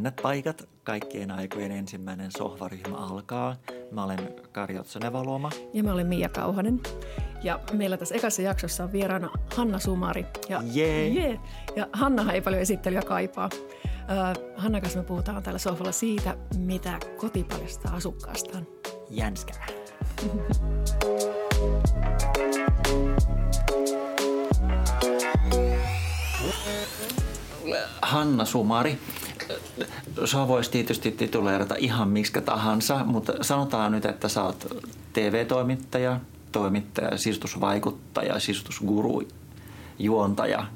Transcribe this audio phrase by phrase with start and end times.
[0.00, 0.68] Jännät paikat.
[0.84, 3.56] Kaikkien aikojen ensimmäinen sohvaryhmä alkaa.
[3.90, 5.50] Mä olen Kari Otsonevaluoma.
[5.72, 6.80] Ja mä olen Mia Kauhanen.
[7.42, 10.26] Ja meillä tässä ekassa jaksossa on vieraana Hanna Sumari.
[10.48, 11.08] Ja, Jee.
[11.08, 11.38] Yeah.
[11.76, 13.48] Ja Hannahan ei paljon esittelyä kaipaa.
[14.56, 18.66] Hanna kanssa me puhutaan täällä sohvalla siitä, mitä koti paljastaa asukkaastaan.
[19.10, 19.66] Jänskää.
[28.02, 28.98] Hanna Sumari,
[30.24, 36.20] sä voisi tietysti tituleerata ihan miksi tahansa, mutta sanotaan nyt, että sä oot TV-toimittaja,
[36.52, 39.22] toimittaja, sisustusvaikuttaja, sisustusguru,
[39.98, 40.66] juontaja.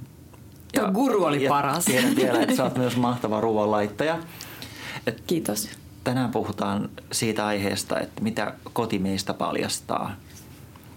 [0.72, 1.84] Ja, Tuo guru oli ja paras.
[1.84, 4.18] Tiedän vielä, että sä oot myös mahtava ruoanlaittaja.
[5.06, 5.68] Et Kiitos.
[6.04, 10.16] Tänään puhutaan siitä aiheesta, että mitä koti meistä paljastaa.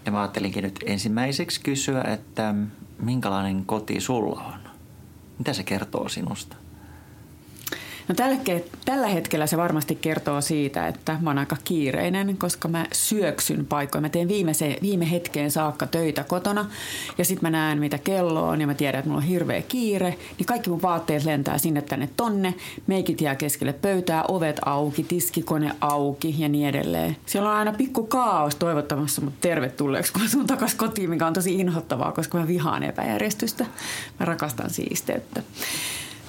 [0.06, 2.54] Ja mä ajattelinkin nyt ensimmäiseksi kysyä, että
[2.98, 4.70] minkälainen koti sulla on?
[5.38, 6.56] Mitä se kertoo sinusta?
[8.08, 8.36] No tällä,
[8.84, 14.02] tällä hetkellä se varmasti kertoo siitä, että mä oon aika kiireinen, koska mä syöksyn paikkoja.
[14.02, 16.70] Mä teen viime, viime hetkeen saakka töitä kotona
[17.18, 20.18] ja sitten mä näen mitä kello on ja mä tiedän, että mulla on hirveä kiire.
[20.38, 22.54] Niin kaikki mun vaatteet lentää sinne tänne tonne,
[22.86, 27.16] meikit jää keskelle pöytää, ovet auki, tiskikone auki ja niin edelleen.
[27.26, 31.32] Siellä on aina pikku kaos toivottamassa mut tervetulleeksi, kun mä tuun takas kotiin, mikä on
[31.32, 33.66] tosi inhottavaa, koska mä vihaan epäjärjestystä.
[34.20, 35.42] Mä rakastan siisteyttä.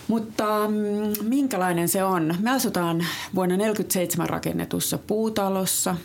[0.09, 2.35] Mutta mm, minkälainen se on?
[2.39, 5.95] Me asutaan vuonna 1947 rakennetussa puutalossa,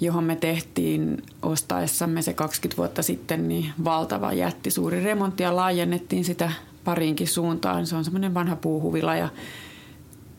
[0.00, 6.52] johon me tehtiin ostaessamme se 20 vuotta sitten niin valtava jättisuuri remontti ja laajennettiin sitä
[6.84, 7.86] pariinkin suuntaan.
[7.86, 9.28] Se on semmoinen vanha puuhuvila ja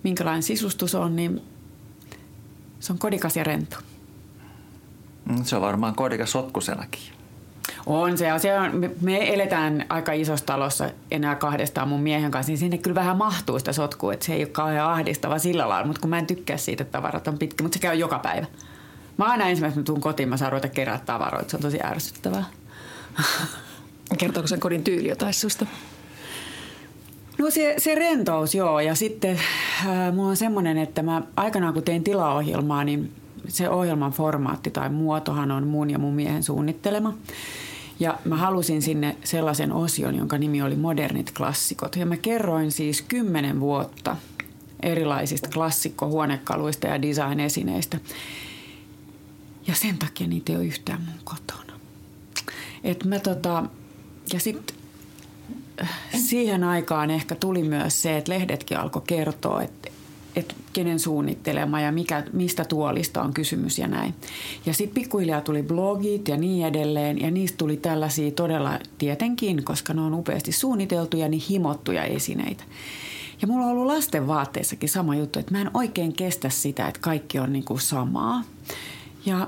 [0.03, 1.41] minkälainen sisustus on, niin
[2.79, 3.77] se on kodikas ja rento.
[5.29, 7.14] Mm, se on varmaan kodikas sotkusenakin.
[7.85, 12.57] On se, se on, me eletään aika isossa talossa enää kahdestaan mun miehen kanssa, niin
[12.57, 16.01] sinne kyllä vähän mahtuu sitä sotkua, että se ei ole kauhean ahdistava sillä lailla, mutta
[16.01, 18.45] kun mä en tykkää siitä, että tavarat on pitkä, mutta se käy joka päivä.
[19.17, 22.45] Mä aina ensimmäisenä tuun kotiin, mä saan ruveta kerää tavaroita, se on tosi ärsyttävää.
[24.17, 25.65] Kertooko sen kodin tyyli jotain susta?
[27.37, 28.79] No se, se rentous, joo.
[28.79, 29.39] Ja sitten
[29.87, 33.11] äh, mulla on semmoinen, että mä aikanaan kun tein tilaohjelmaa, niin
[33.47, 37.13] se ohjelman formaatti tai muotohan on mun ja mun miehen suunnittelema.
[37.99, 41.95] Ja mä halusin sinne sellaisen osion, jonka nimi oli Modernit klassikot.
[41.95, 44.15] Ja mä kerroin siis kymmenen vuotta
[44.83, 47.99] erilaisista klassikkohuonekaluista ja design-esineistä.
[49.67, 51.79] Ja sen takia niitä ei ole yhtään mun kotona.
[52.83, 53.63] Et mä tota,
[54.33, 54.75] ja sitten
[55.81, 55.89] äh,
[56.27, 59.89] siihen aikaan ehkä tuli myös se, että lehdetkin alkoi kertoa, että
[60.35, 64.13] että kenen suunnittelema ja mikä, mistä tuolista on kysymys ja näin.
[64.65, 69.93] Ja sitten pikkuhiljaa tuli blogit ja niin edelleen ja niistä tuli tällaisia todella tietenkin, koska
[69.93, 72.63] ne on upeasti suunniteltuja, niin himottuja esineitä.
[73.41, 77.01] Ja mulla on ollut lasten vaatteissakin sama juttu, että mä en oikein kestä sitä, että
[77.01, 78.43] kaikki on niin kuin samaa.
[79.25, 79.47] Ja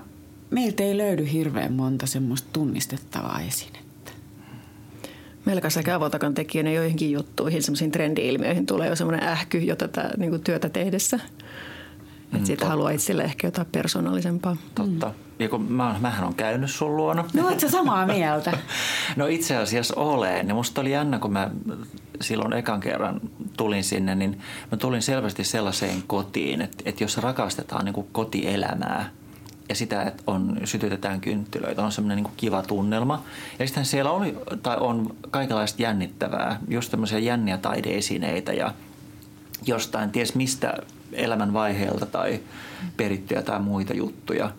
[0.50, 3.87] meiltä ei löydy hirveän monta semmoista tunnistettavaa esinettä
[5.48, 10.30] melko sekä avotakan tekijänä joihinkin juttuihin, semmoisiin trendi-ilmiöihin tulee jo semmoinen ähky jo tätä niin
[10.30, 11.20] kuin työtä tehdessä.
[12.32, 14.58] Mm, siitä haluaa itselle ehkä jotain persoonallisempaa.
[14.76, 15.08] Totta.
[15.08, 15.14] Mm.
[15.40, 17.26] Ja kun mä, mähän on käynyt sun luona.
[17.34, 18.58] No oot sä samaa mieltä?
[19.16, 20.48] no itse asiassa olen.
[20.48, 21.52] Ja musta oli jännä, kun mä
[22.22, 23.22] silloin ekan kerran
[23.58, 24.42] tulin sinne, niin
[24.72, 29.10] mä tulin selvästi sellaiseen kotiin, että, että jos rakastetaan niin kuin kotielämää–
[29.70, 33.24] ja sitä, että on, sytytetään kynttilöitä, on semmoinen niin kiva tunnelma.
[33.60, 38.74] Ja sitten siellä on, tai on kaikenlaista jännittävää, just tämmöisiä jänniä taideesineitä ja
[39.66, 40.74] jostain ties mistä
[41.14, 42.40] elämän vaiheelta tai
[42.98, 44.52] perittyjä tai muita juttuja.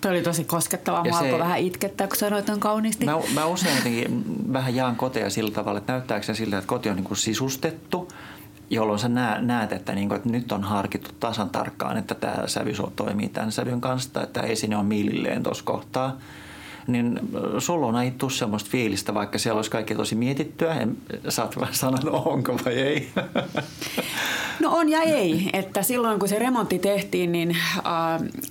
[0.00, 1.04] Tuo oli tosi koskettavaa.
[1.04, 3.04] Mä alkoi vähän itkettää, kun sanoit on kauniisti.
[3.04, 6.88] Mä, mä usein jotenkin vähän jaan koteja sillä tavalla, että näyttääkö se siltä, että koti
[6.88, 8.08] on niin kuin sisustettu–
[8.70, 9.08] jolloin sä
[9.40, 13.52] näet, että, niin kuin, että nyt on harkittu tasan tarkkaan, että tämä sävy toimii tämän
[13.52, 16.16] sävyn kanssa, että tämä esine on miililleen tuossa kohtaa
[16.86, 17.20] niin
[17.58, 20.74] sulla on aina semmoista fiilistä, vaikka siellä olisi kaikki tosi mietittyä.
[20.74, 20.96] En,
[21.28, 23.08] saat vähän sanoa, onko vai ei.
[24.60, 25.50] No on ja ei.
[25.52, 27.84] Että silloin kun se remontti tehtiin, niin äh,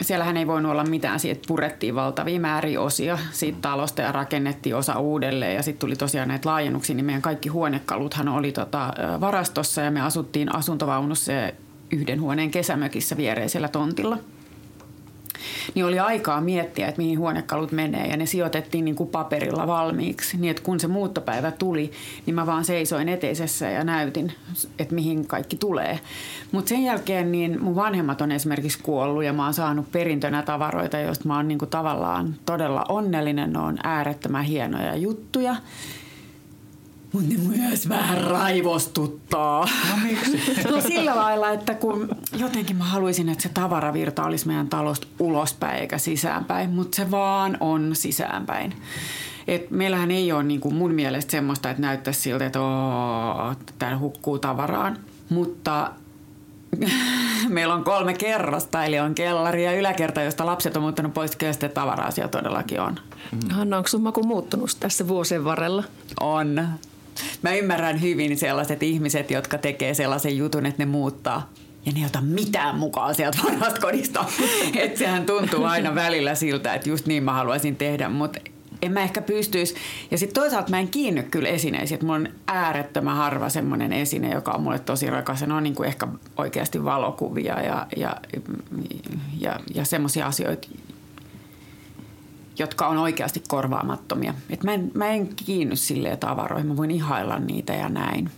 [0.01, 1.19] siellähän ei voinut olla mitään.
[1.19, 5.55] Siitä purettiin valtavia määriä osia siitä talosta ja rakennettiin osa uudelleen.
[5.55, 10.01] Ja sitten tuli tosiaan näitä laajennuksia, niin meidän kaikki huonekaluthan oli tota, varastossa ja me
[10.01, 11.31] asuttiin asuntovaunussa
[11.91, 14.17] yhden huoneen kesämökissä viereisellä tontilla–
[15.75, 20.37] niin oli aikaa miettiä, että mihin huonekalut menee ja ne sijoitettiin niin kuin paperilla valmiiksi.
[20.37, 21.91] Niin että kun se muuttopäivä tuli,
[22.25, 24.31] niin mä vaan seisoin eteisessä ja näytin,
[24.79, 25.99] että mihin kaikki tulee.
[26.51, 30.99] Mutta sen jälkeen niin mun vanhemmat on esimerkiksi kuollut ja mä oon saanut perintönä tavaroita,
[30.99, 33.53] joista mä oon niin kuin tavallaan todella onnellinen.
[33.53, 35.55] Ne on äärettömän hienoja juttuja.
[37.15, 39.67] Mutta ne myös vähän raivostuttaa.
[39.89, 40.41] No miksi?
[40.71, 45.81] No sillä lailla, että kun jotenkin mä haluaisin, että se tavaravirta olisi meidän talosta ulospäin
[45.81, 48.73] eikä sisäänpäin, mutta se vaan on sisäänpäin.
[49.47, 52.59] Et meillähän ei ole niin kuin mun mielestä semmoista, että näyttäisi siltä, että
[53.79, 54.97] täällä hukkuu tavaraan.
[55.29, 55.91] Mutta
[57.47, 61.53] meillä on kolme kerrosta, eli on kellari ja yläkerta, josta lapset on muuttanut pois, kyllä
[61.53, 62.99] sitten tavara-asia todellakin on.
[63.51, 65.83] Hanna, onko sun maku muuttunut tässä vuosien varrella?
[66.19, 66.67] On.
[67.41, 71.49] Mä ymmärrän hyvin sellaiset ihmiset, jotka tekee sellaisen jutun, että ne muuttaa
[71.85, 74.25] ja ne ei ota mitään mukaan sieltä vanhasta kodista.
[74.83, 78.39] että sehän tuntuu aina välillä siltä, että just niin mä haluaisin tehdä, mutta
[78.81, 79.75] en mä ehkä pystyisi.
[80.11, 82.05] Ja sitten toisaalta mä en kiinny kyllä esineisiin.
[82.05, 85.41] Mulla on äärettömän harva semmoinen esine, joka on mulle tosi rakas.
[85.41, 86.07] Ne on niin kuin ehkä
[86.37, 88.15] oikeasti valokuvia ja, ja,
[89.39, 90.67] ja, ja semmoisia asioita,
[92.57, 94.33] jotka on oikeasti korvaamattomia.
[94.49, 98.29] Et mä, en, mä en kiinny silleen tavaroihin, mä voin ihailla niitä ja näin.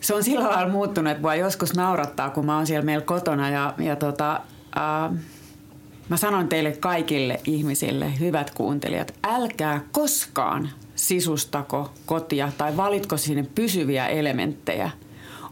[0.00, 3.50] Se on sillä lailla muuttunut, että voi joskus naurattaa, kun mä oon siellä meillä kotona
[3.50, 4.40] ja, ja tota,
[4.76, 5.18] äh,
[6.10, 14.06] Mä sanon teille kaikille ihmisille, hyvät kuuntelijat, älkää koskaan sisustako kotia tai valitko sinne pysyviä
[14.06, 14.90] elementtejä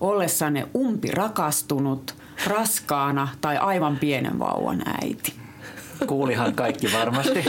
[0.01, 2.15] ollessanne umpi rakastunut,
[2.47, 5.35] raskaana tai aivan pienen vauvan äiti.
[6.07, 7.45] Kuulihan kaikki varmasti.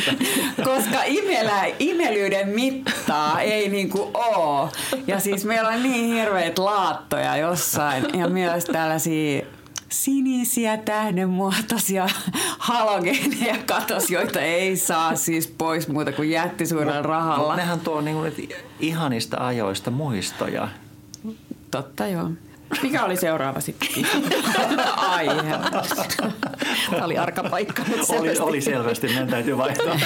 [0.64, 4.70] Koska imelä, imelyyden mittaa ei niinku oo.
[5.06, 9.42] Ja siis meillä on niin hirveät laattoja jossain ja myös tällaisia
[9.88, 12.08] sinisiä tähdenmuotoisia
[12.58, 17.38] halogeeneja katos, joita ei saa siis pois muuta kuin jättisuurella rahalla.
[17.38, 18.44] Mutta nehän tuo niinku
[18.80, 20.68] ihanista ajoista muistoja.
[21.70, 22.30] Totta joo.
[22.82, 23.88] Mikä oli seuraava sitten?
[24.96, 25.58] Aihe.
[26.90, 27.82] Tämä oli arka paikka.
[28.18, 30.00] Oli, oli selvästi, meidän täytyy vaihtaa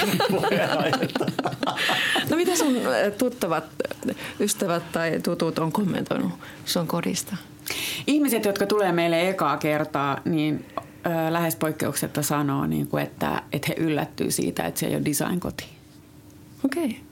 [2.29, 2.75] No mitä sun
[3.17, 3.63] tuttavat,
[4.39, 6.31] ystävät tai tutut on kommentoinut
[6.65, 7.37] sun kodista?
[8.07, 13.67] Ihmiset, jotka tulee meille ekaa kertaa, niin ö, lähes poikkeuksetta sanoo, niin kuin, että, että
[13.69, 15.65] he yllättyy siitä, että se ei ole design-koti.
[16.65, 16.85] Okei.
[16.85, 17.04] Okay.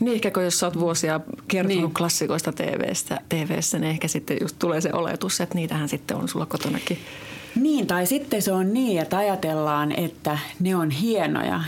[0.00, 1.94] Niin ehkä kun jos olet vuosia kertonut niin.
[1.94, 6.46] klassikoista TVstä, TVssä, niin ehkä sitten just tulee se oletus, että niitähän sitten on sulla
[6.46, 6.98] kotonakin.
[7.54, 11.60] Niin, tai sitten se on niin, että ajatellaan, että ne on hienoja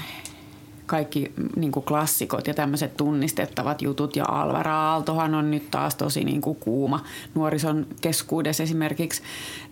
[0.87, 4.17] kaikki niin kuin klassikot ja tämmöiset tunnistettavat jutut.
[4.17, 7.05] Ja Alvar Aaltohan on nyt taas tosi niin kuin kuuma
[7.35, 9.23] nuorison keskuudessa esimerkiksi.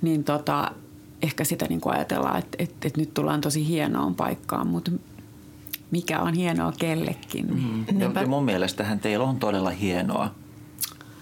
[0.03, 0.71] Niin tota,
[1.23, 4.91] ehkä sitä niin kuin ajatellaan, että, että, että nyt tullaan tosi hienoon paikkaan, mutta
[5.91, 7.47] mikä on hienoa kellekin.
[7.55, 8.01] Mm.
[8.01, 10.35] Ja mun mielestähän teillä on todella hienoa.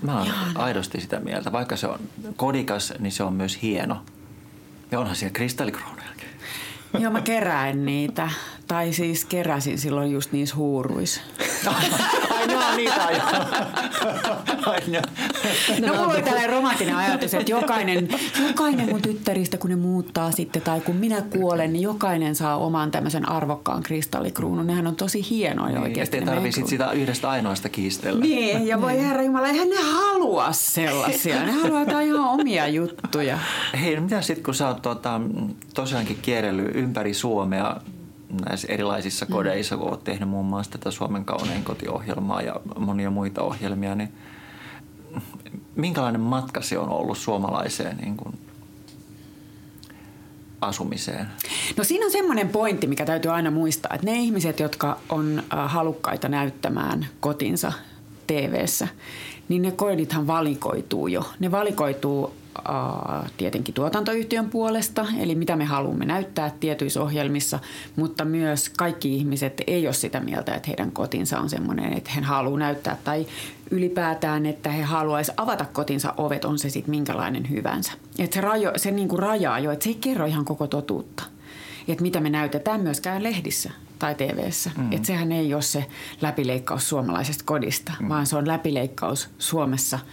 [0.02, 0.56] Mä oon Jaan.
[0.56, 1.52] aidosti sitä mieltä.
[1.52, 1.98] Vaikka se on
[2.36, 4.02] kodikas, niin se on myös hieno.
[4.90, 6.28] Ja onhan siellä kristallikruunujakin.
[6.98, 8.30] Joo, mä kerään niitä.
[8.68, 11.20] Tai siis keräsin silloin just niissä huuruissa.
[12.46, 13.04] No, niitä
[14.66, 14.80] Ai,
[15.80, 18.08] no, mulla oli tällainen romanttinen ajatus, että jokainen,
[18.48, 22.90] jokainen mun tyttäristä, kun ne muuttaa sitten tai kun minä kuolen, niin jokainen saa oman
[22.90, 24.66] tämmöisen arvokkaan kristallikruunun.
[24.66, 26.16] Nehän on tosi hienoja niin, oikeasti.
[26.16, 28.20] Ja tarvitsit sitä yhdestä ainoasta kiistellä.
[28.20, 31.42] Niin, ja voi herra Jumala, eihän ne halua sellaisia.
[31.42, 33.38] Ne haluaa jotain ihan omia juttuja.
[33.80, 35.20] Hei, no mitä sitten, kun sä oot tota,
[35.74, 37.76] tosiaankin kierrellyt ympäri Suomea
[38.36, 39.32] näissä erilaisissa mm.
[39.32, 44.12] kodeissa, kun olet tehnyt muun muassa tätä Suomen kaunein kotiohjelmaa ja monia muita ohjelmia, niin
[45.76, 48.38] minkälainen matka se on ollut suomalaiseen niin kuin
[50.60, 51.26] asumiseen?
[51.76, 55.72] No siinä on semmoinen pointti, mikä täytyy aina muistaa, että ne ihmiset, jotka on äh,
[55.72, 57.72] halukkaita näyttämään kotinsa
[58.26, 58.66] tv
[59.48, 61.30] niin ne kodithan valikoituu jo.
[61.38, 62.34] Ne valikoituu
[63.36, 67.58] tietenkin tuotantoyhtiön puolesta, eli mitä me haluamme näyttää tietyissä ohjelmissa,
[67.96, 72.20] mutta myös kaikki ihmiset ei ole sitä mieltä, että heidän kotinsa on semmoinen, että he
[72.20, 73.26] haluavat näyttää tai
[73.70, 77.92] ylipäätään, että he haluaisivat avata kotinsa ovet, on se sitten minkälainen hyvänsä.
[78.18, 81.24] Että se, rajo, se niinku rajaa jo, että se ei kerro ihan koko totuutta.
[81.88, 84.70] Että mitä me näytetään myöskään lehdissä tai TV:ssä.
[84.76, 84.92] Mm.
[84.92, 85.86] Että sehän ei ole se
[86.20, 88.08] läpileikkaus suomalaisesta kodista, mm.
[88.08, 89.98] vaan se on läpileikkaus Suomessa–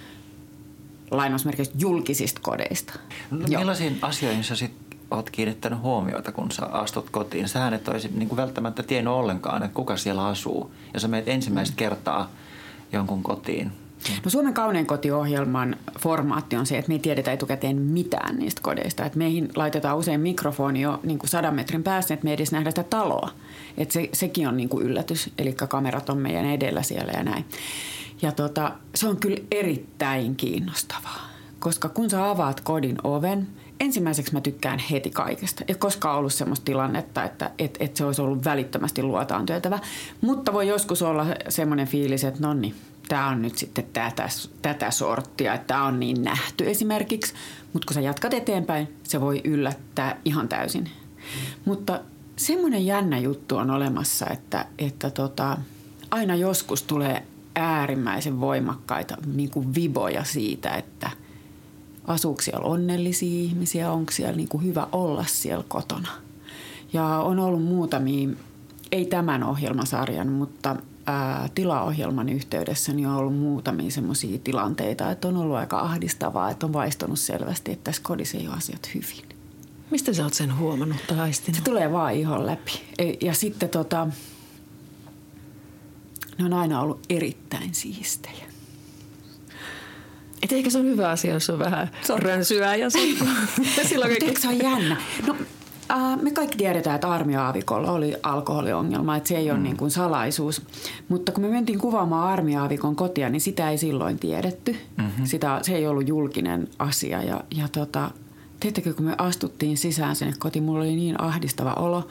[1.12, 2.94] lainausmerkeistä julkisista kodeista.
[3.32, 4.72] No, millaisiin asioihin sä sit
[5.12, 7.50] oot kiinnittänyt huomiota, kun sä astut kotiin?
[7.50, 10.74] Sähän et olisi niin kuin välttämättä tiennyt ollenkaan, että kuka siellä asuu.
[10.94, 11.78] Ja sä menet ensimmäistä mm.
[11.78, 12.30] kertaa
[12.92, 13.72] jonkun kotiin.
[14.24, 19.06] No Suomen kaunein kotiohjelman formaatti on se, että me ei tiedetä etukäteen mitään niistä kodeista.
[19.06, 22.52] Että meihin laitetaan usein mikrofoni jo niin kuin sadan metrin päässä, että me ei edes
[22.52, 23.30] nähdä sitä taloa.
[23.78, 27.46] Että se, sekin on niin kuin yllätys, eli kamerat on meidän edellä siellä ja näin.
[28.22, 33.48] Ja tota, se on kyllä erittäin kiinnostavaa, koska kun sä avaat kodin oven,
[33.80, 35.64] ensimmäiseksi mä tykkään heti kaikesta.
[35.68, 39.80] Ei koskaan ollut semmoista tilannetta, että et, et se olisi ollut välittömästi luotaan työtävä.
[40.22, 42.76] Mutta voi joskus olla semmoinen fiilis, että no niin,
[43.08, 44.30] tämä on nyt sitten tätä,
[44.62, 47.34] tätä sorttia, että tämä on niin nähty esimerkiksi.
[47.74, 50.90] Mutta kun sä jatkat eteenpäin, se voi yllättää ihan täysin.
[51.66, 52.00] Mutta
[52.36, 55.58] semmoinen jännä juttu on olemassa, että, että tota,
[56.12, 57.24] aina joskus tulee
[57.56, 61.10] äärimmäisen voimakkaita niin kuin viboja siitä, että
[62.08, 66.10] asuuko siellä onnellisia ihmisiä, onko siellä niin kuin hyvä olla siellä kotona.
[66.94, 68.30] Ja on ollut muutamia,
[68.92, 75.38] ei tämän ohjelmasarjan, mutta ää, tilaohjelman yhteydessä niin on ollut muutamia semmoisia tilanteita, että on
[75.38, 79.32] ollut aika ahdistavaa, että on vaistunut selvästi, että tässä kodissa ei ole asiat hyvin.
[79.92, 81.58] Mistä sä oot sen huomannut tai aistinut?
[81.58, 82.72] Se tulee vaan ihon läpi.
[82.98, 84.08] E, ja sitten tota,
[86.42, 88.46] ne on aina ollut erittäin siistejä.
[90.44, 92.90] Et ehkä se on hyvä asia, jos on vähän rönsyä ja
[93.90, 94.42] silloin kaikki...
[94.42, 94.98] se on jännä?
[95.28, 95.36] No,
[95.92, 99.64] äh, me kaikki tiedetään, että armiaavikolla oli alkoholiongelma, että se ei ole mm.
[99.64, 100.62] niin kuin salaisuus.
[101.10, 104.76] Mutta kun me mentiin kuvaamaan armiaavikon kotia, niin sitä ei silloin tiedetty.
[104.98, 105.26] Mm-hmm.
[105.26, 107.24] Sitä, se ei ollut julkinen asia.
[107.24, 108.12] Ja, ja tota,
[108.62, 112.08] Tiedättekö, kun me astuttiin sisään sinne kotiin, mulla oli niin ahdistava olo.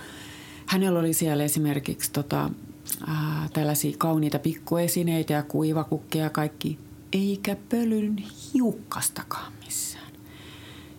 [0.67, 2.51] Hänellä oli siellä esimerkiksi tota,
[3.07, 6.79] ää, tällaisia kauniita pikkuesineitä ja kuivakukkeja ja kaikki,
[7.13, 8.17] eikä pölyn
[8.55, 10.13] hiukkastakaan missään.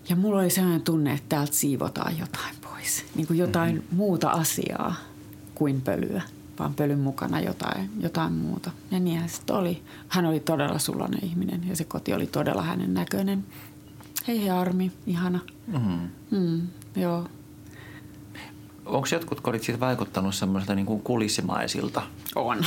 [0.09, 3.05] Ja mulla oli sellainen tunne, että täältä siivotaan jotain pois.
[3.15, 3.97] Niin kuin jotain mm-hmm.
[3.97, 4.95] muuta asiaa
[5.55, 6.21] kuin pölyä,
[6.59, 8.71] vaan pölyn mukana jotain, jotain muuta.
[8.91, 9.83] Ja niin sitten oli.
[10.07, 13.45] Hän oli todella sullainen ihminen ja se koti oli todella hänen näköinen.
[14.27, 15.39] Hei Armi, ihana.
[15.67, 16.09] Mm.
[16.31, 17.27] Mm, joo.
[18.85, 22.01] Onko jotkut kodit siitä vaikuttanut semmoisilta niin kuin kulissimaisilta?
[22.35, 22.57] On.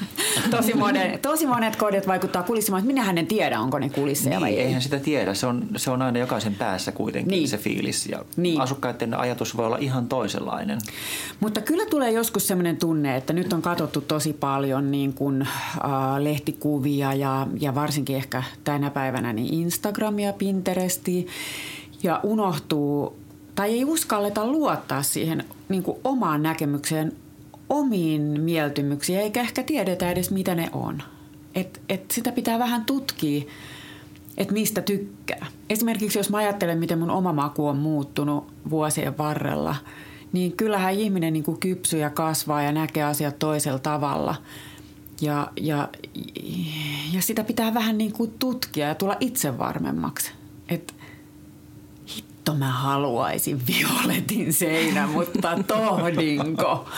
[0.50, 2.94] tosi, monet, tosi monet kodit vaikuttaa kulissimaisilta.
[2.94, 4.66] Minähän en tiedä, onko ne kulisseja niin, vai ei.
[4.66, 5.34] eihän sitä tiedä.
[5.34, 7.48] Se on, se on aina jokaisen päässä kuitenkin niin.
[7.48, 8.06] se fiilis.
[8.06, 8.60] Ja niin.
[8.60, 10.78] asukkaiden ajatus voi olla ihan toisenlainen.
[11.40, 15.50] Mutta kyllä tulee joskus semmoinen tunne, että nyt on katsottu tosi paljon niin kuin, äh,
[16.18, 21.30] lehtikuvia ja, ja varsinkin ehkä tänä päivänä niin Instagramia, Pinterestia.
[22.02, 23.23] Ja unohtuu
[23.54, 27.12] tai ei uskalleta luottaa siihen niin kuin omaan näkemykseen,
[27.68, 31.02] omiin mieltymyksiin, eikä ehkä tiedetä edes mitä ne on.
[31.54, 33.44] Et, et sitä pitää vähän tutkia,
[34.36, 35.46] että mistä tykkää.
[35.70, 39.76] Esimerkiksi jos mä ajattelen, miten mun oma maku on muuttunut vuosien varrella,
[40.32, 44.34] niin kyllähän ihminen niin kuin kypsyy ja kasvaa ja näkee asiat toisella tavalla.
[45.20, 45.88] Ja, ja,
[47.12, 50.32] ja sitä pitää vähän niin kuin tutkia ja tulla itse varmemmaksi.
[50.68, 50.93] Että
[52.44, 56.88] hitto mä haluaisin violetin seinä, mutta tohdinko?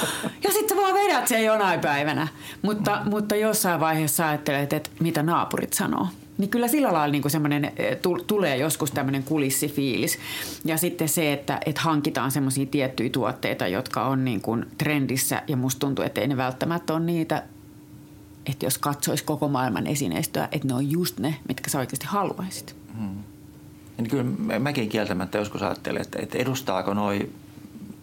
[0.44, 2.28] Ja sitten sä vaan vedät sen jonain päivänä.
[2.62, 6.08] Mutta, mutta jossain vaiheessa ajattelet, että mitä naapurit sanoo.
[6.38, 10.18] Niin kyllä sillä lailla niin semmoinen, eh, tulee joskus tämmöinen kulissifiilis.
[10.64, 15.56] Ja sitten se, että, että hankitaan semmoisia tiettyjä tuotteita, jotka on niin kuin trendissä ja
[15.56, 17.42] musta tuntuu, että ei ne välttämättä ole niitä,
[18.46, 22.76] että jos katsoisi koko maailman esineistöä, että ne on just ne, mitkä sä oikeasti haluaisit.
[22.98, 23.35] Hmm.
[23.98, 24.24] Niin kyllä
[24.58, 27.30] mäkin kieltämättä joskus ajattelen, että, että edustaako noi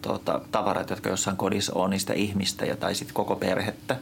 [0.02, 3.96] tota, tavarat, jotka jossain kodissa on, niistä ihmistä ja, tai sitten koko perhettä.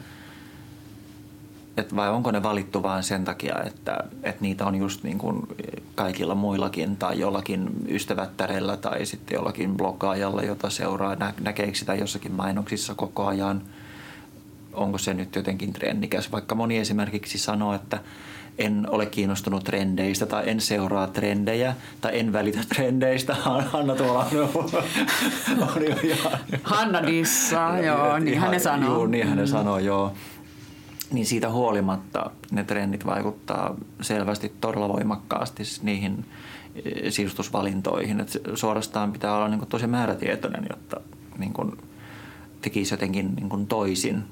[1.76, 5.48] Et vai onko ne valittu vain sen takia, että, että niitä on just niin kuin
[5.94, 12.32] kaikilla muillakin tai jollakin ystävättärellä tai sitten jollakin bloggaajalla, jota seuraa, nä, näkeekö sitä jossakin
[12.32, 13.62] mainoksissa koko ajan.
[14.72, 17.98] Onko se nyt jotenkin trendikäs, vaikka moni esimerkiksi sanoo, että
[18.58, 23.34] en ole kiinnostunut trendeistä tai en seuraa trendejä tai en välitä trendeistä.
[23.34, 24.68] Hanna tuolla on,
[25.76, 26.38] on jo ihan...
[26.62, 28.94] Hanna dissa, joo, niin hän sanoo.
[28.94, 29.46] Joo, niin hän mm.
[29.46, 30.12] sanoo, joo.
[31.12, 36.24] Niin siitä huolimatta ne trendit vaikuttaa selvästi todella voimakkaasti niihin
[36.74, 38.20] eh, sisustusvalintoihin.
[38.20, 41.00] Et suorastaan pitää olla niin tosi määrätietoinen, jotta
[41.38, 41.78] niin kuin
[42.60, 44.24] tekisi jotenkin niin toisin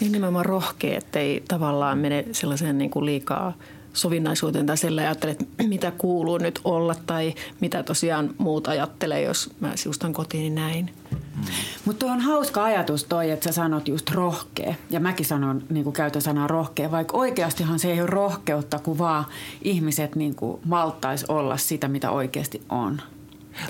[0.00, 3.52] niin nimenomaan rohkea, ettei tavallaan mene sellaiseen niin kuin liikaa
[3.96, 9.50] sovinnaisuuteen tai sillä ajattele, että mitä kuuluu nyt olla tai mitä tosiaan muut ajattelee, jos
[9.60, 10.90] mä siustan kotiin näin.
[11.10, 11.44] Mm.
[11.84, 14.74] Mutta on hauska ajatus toi, että sä sanot just rohkea.
[14.90, 18.98] Ja mäkin sanon, niin kuin käytän sanaa rohkea, vaikka oikeastihan se ei ole rohkeutta, kun
[18.98, 19.24] vaan
[19.62, 23.02] ihmiset niin kuin maltais olla sitä, mitä oikeasti on.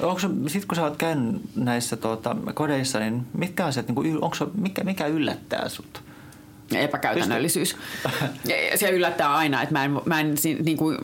[0.03, 4.37] Onko sitten kun sä oot käynyt näissä tuota, kodeissa, niin mitkä asiat, niin kuin, onko
[4.55, 6.03] mikä, mikä yllättää sut?
[6.75, 7.77] Epäkäytännöllisyys.
[8.75, 10.99] Se yllättää aina, että mä en, mä en niin kuin,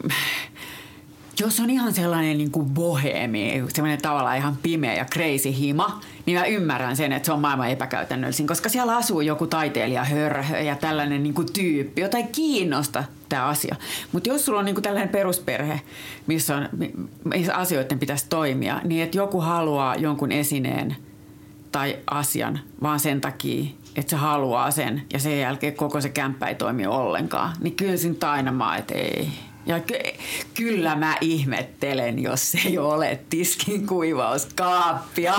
[1.40, 6.38] jos on ihan sellainen niin kuin bohemi, sellainen tavallaan ihan pimeä ja crazy hima, niin
[6.38, 10.76] mä ymmärrän sen, että se on maailman epäkäytännöllisin, koska siellä asuu joku taiteilija hörhö ja
[10.76, 13.76] tällainen niin kuin tyyppi, jota ei kiinnosta tämä asia.
[14.12, 15.80] Mutta jos sulla on niin kuin tällainen perusperhe,
[16.26, 16.68] missä, on,
[17.24, 20.96] missä asioiden pitäisi toimia, niin että joku haluaa jonkun esineen
[21.72, 23.64] tai asian vaan sen takia,
[23.96, 27.94] että se haluaa sen ja sen jälkeen koko se kämppä ei toimi ollenkaan, niin kyllä
[28.04, 29.28] nyt aina mä, että ei.
[29.66, 29.94] Ja ky-
[30.54, 35.34] kyllä mä ihmettelen, jos ei ole tiskin kuivauskaappia,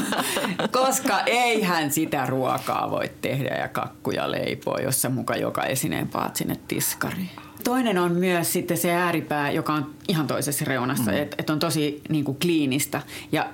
[0.82, 6.36] koska eihän sitä ruokaa voi tehdä ja kakkuja leipoa, jos sä muka joka esineen paat
[6.36, 7.30] sinne tiskariin.
[7.64, 11.16] Toinen on myös sitten se ääripää, joka on ihan toisessa reunassa, mm.
[11.16, 13.02] että et on tosi niin kuin kliinistä.
[13.32, 13.46] Ja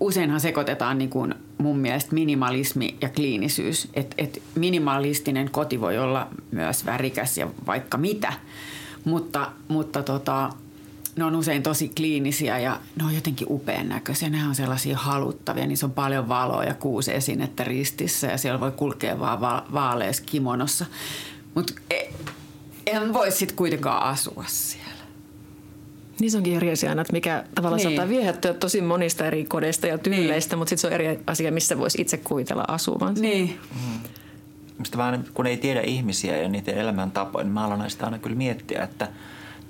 [0.00, 3.88] useinhan sekoitetaan niin kuin mun mielestä minimalismi ja kliinisyys.
[3.94, 8.32] Että et minimalistinen koti voi olla myös värikäs ja vaikka mitä,
[9.04, 10.50] mutta, mutta tota,
[11.16, 14.30] ne on usein tosi kliinisiä ja ne on jotenkin upean näköisiä.
[14.30, 18.72] Ne on sellaisia haluttavia, niissä on paljon valoa ja kuusi esinettä ristissä ja siellä voi
[18.72, 20.86] kulkea vaan va- vaaleessa kimonossa.
[21.54, 22.12] Mutta e-
[22.86, 24.81] en voi sitten kuitenkaan asua siellä.
[26.20, 27.88] Niin se onkin eri asia että mikä tavallaan niin.
[27.88, 30.58] saattaa viehättyä tosi monista eri kodeista ja tyyleistä, niin.
[30.58, 33.22] mutta sitten se on eri asia, missä voisi itse kuvitella asuvansa.
[33.22, 33.58] Niin.
[33.74, 34.08] Mm.
[34.78, 38.36] Mistä vaan, kun ei tiedä ihmisiä ja niiden elämäntapoja, niin mä aloin näistä aina kyllä
[38.36, 39.08] miettiä, että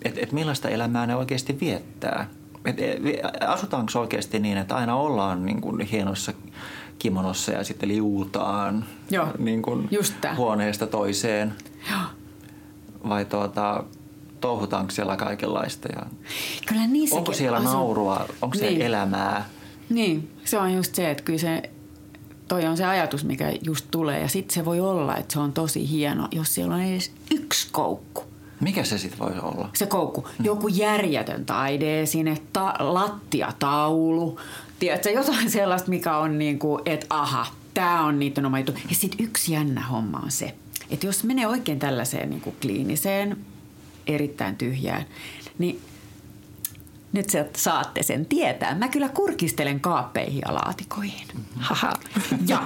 [0.05, 2.29] et, et millaista elämää ne oikeasti viettää.
[2.65, 2.99] Et, e,
[3.47, 6.33] asutaanko oikeasti niin, että aina ollaan niin kuin hienossa
[6.99, 9.89] kimonossa ja sitten liuutaan Joo, niin kuin
[10.37, 11.55] huoneesta toiseen?
[11.91, 12.23] Joo
[13.09, 13.85] vai tuota,
[14.43, 15.89] touhutaanko siellä kaikenlaista?
[15.97, 16.07] Ja
[16.67, 17.69] kyllä onko siellä asu...
[17.69, 18.79] naurua, onko niin.
[18.79, 19.49] se elämää?
[19.89, 21.71] Niin, se on just se, että kyllä se,
[22.49, 24.21] toi on se ajatus, mikä just tulee.
[24.21, 27.69] Ja sitten se voi olla, että se on tosi hieno, jos siellä on edes yksi
[27.73, 28.25] koukku.
[28.61, 29.69] Mikä se sitten voi olla?
[29.75, 30.21] Se koukku.
[30.21, 30.47] Hmm.
[30.47, 34.41] Joku järjetön taide sinne, ta- lattiataulu.
[34.79, 38.73] Tiedätkö, jotain sellaista, mikä on niin kuin, että aha, tämä on niiden oma juttu.
[38.89, 40.55] Ja sitten yksi jännä homma on se,
[40.91, 43.37] että jos menee oikein tällaiseen niin kuin kliiniseen,
[44.07, 45.05] erittäin tyhjään,
[45.59, 45.81] niin
[47.13, 48.75] nyt se saatte sen tietää.
[48.75, 51.27] Mä kyllä kurkistelen kaappeihin ja laatikoihin.
[51.57, 51.93] Haha.
[52.47, 52.63] Ja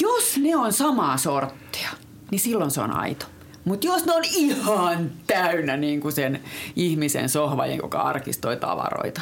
[0.00, 1.90] jos ne on samaa sorttia,
[2.30, 3.26] niin silloin se on aito.
[3.64, 6.40] Mutta jos ne on ihan täynnä niin kuin sen
[6.76, 9.20] ihmisen sohva, joka arkistoi tavaroita,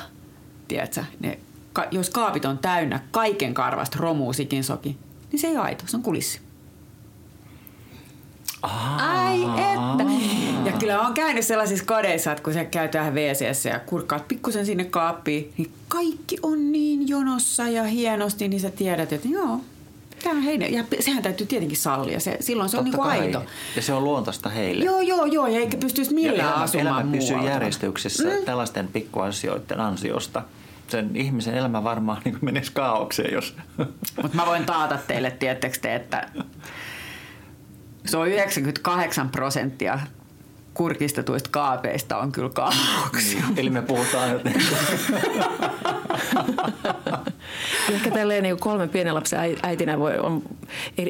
[0.68, 1.38] tiedätkö, ne,
[1.72, 4.96] ka, jos kaapit on täynnä kaiken karvasta romuu sikin soki,
[5.32, 6.40] niin se ei aito, se on kulissi.
[8.62, 10.04] Ai että.
[10.64, 14.66] Ja kyllä on käynyt sellaisissa kodeissa, että kun sä käyt vähän wc ja kurkkaat pikkusen
[14.66, 19.60] sinne kaappiin, niin kaikki on niin jonossa ja hienosti, niin sä tiedät, että joo,
[20.22, 20.72] Tämä on heidän.
[20.72, 22.20] Ja sehän täytyy tietenkin sallia.
[22.20, 23.42] Se, silloin se Totta on niin aito.
[23.76, 24.84] Ja se on luontaista heille.
[24.84, 25.46] Joo, joo, joo.
[25.46, 28.44] Ja eikä pystyisi millään ja elämä, asumaan elämä pysyy järjestyksessä mm.
[28.44, 30.42] tällaisten pikkuasioiden ansiosta
[30.88, 33.56] sen ihmisen elämä varmaan niin menisi kaaukseen, jos...
[34.22, 36.28] Mutta mä voin taata teille, tiettekö te, että
[38.10, 39.98] se on 98 prosenttia
[40.74, 43.40] kurkistetuista kaapeista on kyllä kaauksia.
[43.48, 44.62] Niin, eli me puhutaan jotenkin.
[47.92, 50.42] ehkä tälleen niin kolmen pienen lapsen äitinä voi, on,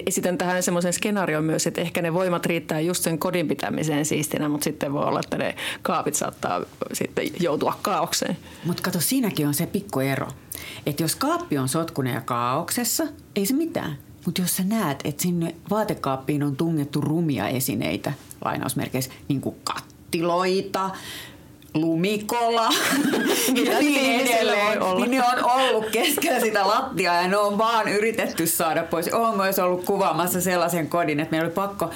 [0.06, 4.48] esitän tähän semmoisen skenaarion myös, että ehkä ne voimat riittää just sen kodin pitämiseen siistinä,
[4.48, 6.60] mutta sitten voi olla, että ne kaapit saattaa
[6.92, 8.36] sitten joutua kaaukseen.
[8.64, 10.28] Mutta kato, siinäkin on se pikku ero,
[10.86, 14.09] että jos kaappi on sotkunen ja kaauksessa, ei se mitään.
[14.26, 18.12] Mutta jos sä näet, että sinne vaatekaappiin on tungettu rumia esineitä,
[18.44, 20.90] lainausmerkeissä, niin kuin kattiloita,
[21.74, 22.68] lumikola
[23.64, 28.46] ja niin edelleen, niin ne on ollut keskellä sitä lattiaa ja ne on vaan yritetty
[28.46, 29.08] saada pois.
[29.08, 31.90] Olen myös ollut kuvaamassa sellaisen kodin, että meillä oli pakko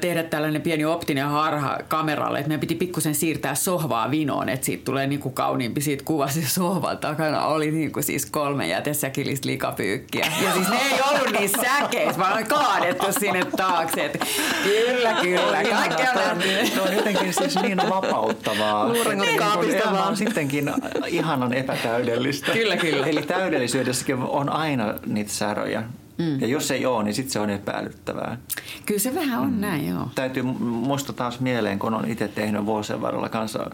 [0.00, 4.84] tehdä tällainen pieni optinen harha kameralle, että meidän piti pikkusen siirtää sohvaa vinoon, että siitä
[4.84, 6.40] tulee niin kuin kauniimpi siitä kuvasta.
[6.40, 10.26] Se sohvan takana oli niin kuin siis kolme jätesäkillistä likapyykkiä.
[10.44, 14.04] Ja siis ne ei ollut niin säkeissä, vaan oli kaadettu sinne taakse.
[14.04, 14.26] Että
[14.64, 15.64] kyllä, kyllä.
[15.70, 18.88] Kaikki on Se on jotenkin siis niin vapauttavaa
[19.38, 20.08] kaapista vaan.
[20.08, 20.72] on sittenkin
[21.06, 22.52] ihanan epätäydellistä.
[22.58, 23.06] kyllä, kyllä.
[23.06, 25.82] Eli täydellisyydessäkin on aina niitä säröjä.
[26.18, 26.40] Mm.
[26.40, 28.38] Ja jos ei ole, niin sitten se on epäilyttävää.
[28.86, 29.60] Kyllä se vähän on mm.
[29.60, 30.08] näin, joo.
[30.14, 33.70] Täytyy muistaa taas mieleen, kun on itse tehnyt vuosien varrella kanssa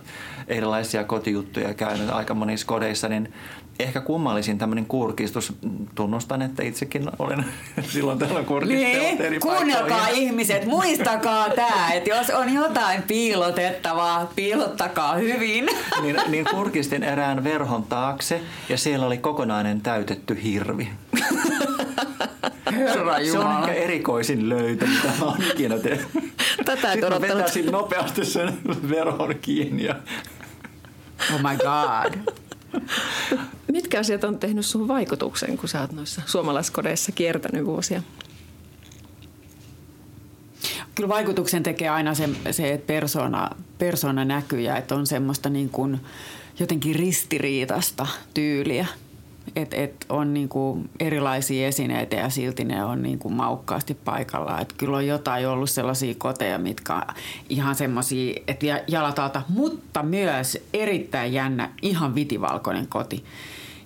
[0.48, 3.32] erilaisia kotijuttuja käynyt aika monissa kodeissa, niin
[3.78, 5.52] ehkä kummallisin tämmöinen kurkistus.
[5.94, 7.44] Tunnustan, että itsekin olen
[7.92, 15.66] silloin tällä kurkistellut niin, kuunnelkaa ihmiset, muistakaa tämä, että jos on jotain piilotettavaa, piilottakaa hyvin.
[16.02, 20.88] niin, niin kurkistin erään verhon taakse ja siellä oli kokonainen täytetty hirvi.
[22.72, 26.08] Herra Se on ehkä erikoisin löytö, mitä mä oon ikinä tehnyt.
[26.64, 28.58] Tätä Sitten mä vetäisin nopeasti sen
[28.90, 29.84] verhon kiinni.
[29.84, 29.94] Ja...
[31.34, 32.38] Oh my god.
[33.72, 38.02] Mitkä asiat on tehnyt sun vaikutuksen, kun sä oot noissa suomalaiskodeissa kiertänyt vuosia?
[40.94, 45.70] Kyllä vaikutuksen tekee aina se, se että persona, persona näkyy ja että on semmoista niin
[45.70, 46.00] kuin
[46.58, 48.86] jotenkin ristiriitasta tyyliä.
[49.56, 54.60] Että et on niinku erilaisia esineitä ja silti ne on niinku maukkaasti paikalla.
[54.60, 57.02] Et kyllä on jotain ollut sellaisia koteja, mitkä on
[57.48, 63.24] ihan semmoisia, että jalat alta, mutta myös erittäin jännä, ihan vitivalkoinen koti.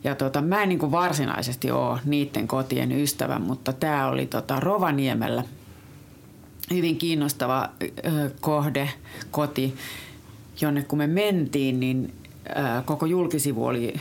[0.05, 5.45] Ja tota, mä en niin varsinaisesti ole niiden kotien ystävä, mutta tämä oli tota Rovaniemellä
[6.71, 8.91] hyvin kiinnostava ö, kohde,
[9.31, 9.75] koti,
[10.61, 12.15] jonne kun me mentiin, niin
[12.49, 13.95] ö, koko julkisivu oli,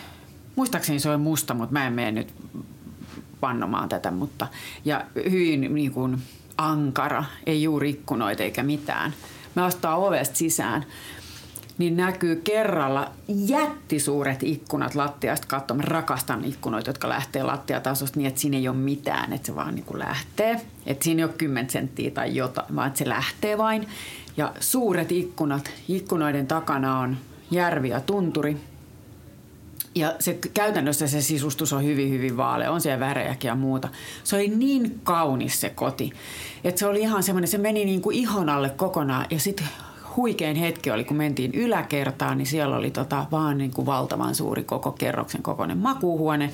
[0.62, 2.34] muistaakseni se oli musta, mutta mä en mene nyt
[3.42, 4.48] vannomaan tätä, mutta
[4.86, 6.18] ja hyvin niin kuin
[6.58, 9.14] ankara, ei juuri ikkunoita eikä mitään.
[9.56, 10.86] Me astaa ovesta sisään
[11.78, 15.88] niin näkyy kerralla jättisuuret ikkunat lattiasta katsomaan.
[15.88, 19.86] Rakastan ikkunoita, jotka lähtee lattiatasosta niin, että siinä ei ole mitään, että se vaan niin
[19.86, 20.62] kuin lähtee.
[20.86, 23.88] Että siinä ei ole 10 senttiä tai jotain, vaan että se lähtee vain.
[24.38, 27.18] Ja suuret ikkunat, ikkunoiden takana on
[27.52, 28.71] järvi ja tunturi.
[29.96, 32.72] Ja se, käytännössä se sisustus on hyvin, hyvin vaalea.
[32.72, 33.90] On siellä värejäkin ja muuta.
[34.24, 36.12] Se oli niin kaunis se koti,
[36.64, 39.26] että se oli ihan semmoinen, se meni niin kuin ihon alle kokonaan.
[39.30, 39.66] Ja sitten
[40.18, 44.64] huikein hetki oli, kun mentiin yläkertaan, niin siellä oli tota, vaan niin kuin valtavan suuri
[44.64, 46.52] koko kerroksen kokoinen makuuhuone,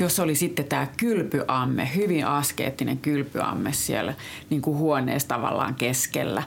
[0.00, 4.14] jossa oli sitten tämä kylpyamme, hyvin askeettinen kylpyamme siellä
[4.50, 6.42] niin kuin huoneessa tavallaan keskellä.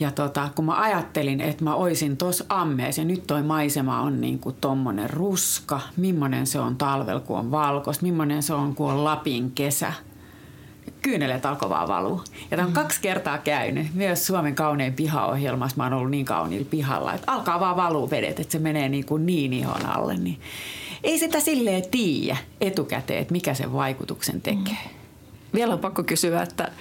[0.00, 4.20] Ja tota, kun mä ajattelin, että mä oisin tuossa ammeessa ja nyt toi maisema on
[4.20, 8.92] niin kuin tommonen ruska, millainen se on talvel, kun on valkoista, millainen se on, kun
[8.92, 9.92] on Lapin kesä–
[11.04, 12.24] kyynelet alkoi vaan valua.
[12.50, 12.74] Ja tämä on mm.
[12.74, 13.94] kaksi kertaa käynyt.
[13.94, 18.40] Myös Suomen kaunein pihaohjelmassa mä oon ollut niin kauniilla pihalla, että alkaa vaan valua vedet,
[18.40, 20.16] että se menee niin, kuin niin ihon alle.
[20.16, 20.40] Niin
[21.02, 24.78] ei sitä silleen tiedä etukäteen, että mikä sen vaikutuksen tekee.
[24.84, 24.90] Mm.
[25.54, 26.72] Vielä on pakko kysyä, että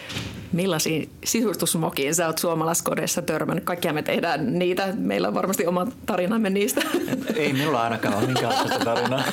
[0.53, 3.63] millaisiin sisustusmokiin sä oot suomalaiskodeissa törmännyt?
[3.63, 4.93] Kaikkia me tehdään niitä.
[4.97, 6.81] Meillä on varmasti oma tarinamme niistä.
[7.35, 9.23] Ei minulla ainakaan ole minkäänlaista tarinaa.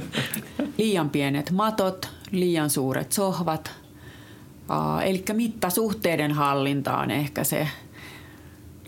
[0.78, 3.70] Liian pienet matot, liian suuret sohvat,
[5.04, 7.68] Eli mittasuhteiden hallinta on ehkä se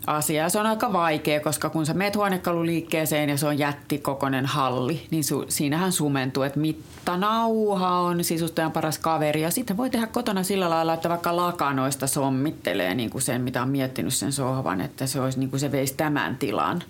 [0.07, 0.49] asia.
[0.49, 5.23] Se on aika vaikea, koska kun sä meet huonekaluliikkeeseen ja se on jättikokoinen halli, niin
[5.23, 9.41] su, siinähän sumentuu, että mittanauha on sisustajan paras kaveri.
[9.41, 13.61] Ja sitten voi tehdä kotona sillä lailla, että vaikka lakanoista sommittelee niin kuin sen, mitä
[13.61, 16.83] on miettinyt sen sohvan, että se, olisi, niin kuin se veisi tämän tilan.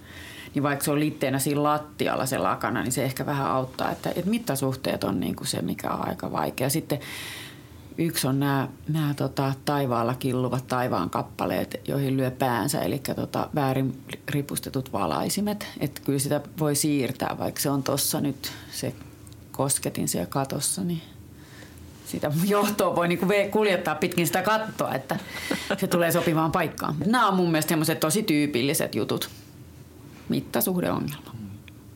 [0.53, 4.09] Niin vaikka se on liitteenä siinä lattialla se lakana, niin se ehkä vähän auttaa, että,
[4.09, 6.69] että mittasuhteet on niin kuin se, mikä on aika vaikea.
[6.69, 6.99] Sitten
[7.97, 14.01] Yksi on nämä, nämä tota, taivaalla killuvat taivaan kappaleet, joihin lyö päänsä, eli tota, väärin
[14.29, 15.67] ripustetut valaisimet.
[15.79, 18.93] Että kyllä sitä voi siirtää, vaikka se on tuossa nyt se
[19.51, 21.01] kosketin siellä katossa, niin
[22.05, 25.19] sitä johtoa voi niinku kuljettaa pitkin sitä kattoa, että
[25.77, 26.95] se tulee sopivaan paikkaan.
[27.05, 29.29] Nämä on mun mielestä tosi tyypilliset jutut.
[30.29, 31.35] Mittasuhdeongelma.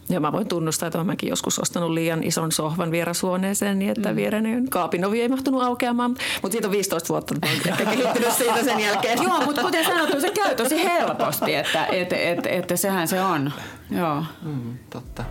[0.09, 4.15] Ja mä voin tunnustaa, että mäkin joskus ostanut liian ison sohvan vierashuoneeseen niin, että mm.
[4.15, 6.15] viereinen kaapinovi ei mahtunut aukeamaan.
[6.41, 9.23] Mutta siitä on 15 vuotta, että kehittynyt siitä sen jälkeen.
[9.27, 13.21] Joo, mutta kuten sanottu, se käy tosi helposti, että et, et, et, et sehän se
[13.21, 13.51] on.
[13.91, 14.23] Joo.
[14.41, 15.23] Mm, totta.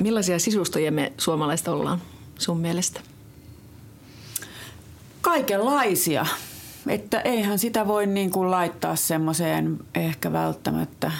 [0.00, 2.00] Millaisia sisustajia me suomalaiset ollaan
[2.38, 3.09] sun mielestä?
[5.30, 6.26] Kaikenlaisia.
[6.86, 11.12] Että eihän sitä voi niin kuin laittaa semmoiseen ehkä välttämättä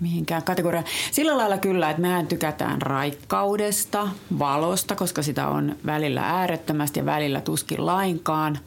[0.00, 0.84] mihinkään kategoriaan.
[1.12, 4.08] Sillä lailla kyllä, että mehän tykätään raikkaudesta,
[4.38, 8.58] valosta, koska sitä on välillä äärettömästi ja välillä tuskin lainkaan.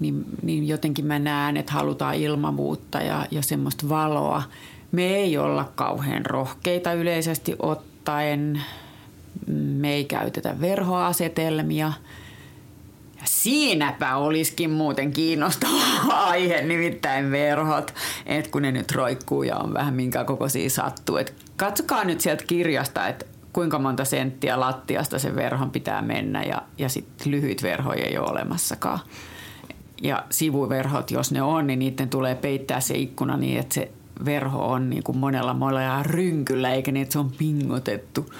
[0.00, 4.42] Niin, niin jotenkin mä näen, että halutaan ilmavuutta ja, ja semmoista valoa.
[4.92, 8.62] Me ei olla kauhean rohkeita yleisesti ottaen.
[9.46, 11.92] Me ei käytetä verhoasetelmia–
[13.44, 17.94] siinäpä olisikin muuten kiinnostava aihe, nimittäin verhot,
[18.26, 21.16] että kun ne nyt roikkuu ja on vähän minkä kokoisia sattuu.
[21.16, 26.62] Et katsokaa nyt sieltä kirjasta, että kuinka monta senttiä lattiasta sen verhon pitää mennä ja,
[26.78, 29.00] ja sitten lyhyt verhoja ei ole olemassakaan.
[30.02, 33.90] Ja sivuverhot, jos ne on, niin niiden tulee peittää se ikkuna niin, että se
[34.24, 38.32] verho on niin kuin monella monella rynkyllä, eikä niin, että se on pingotettu.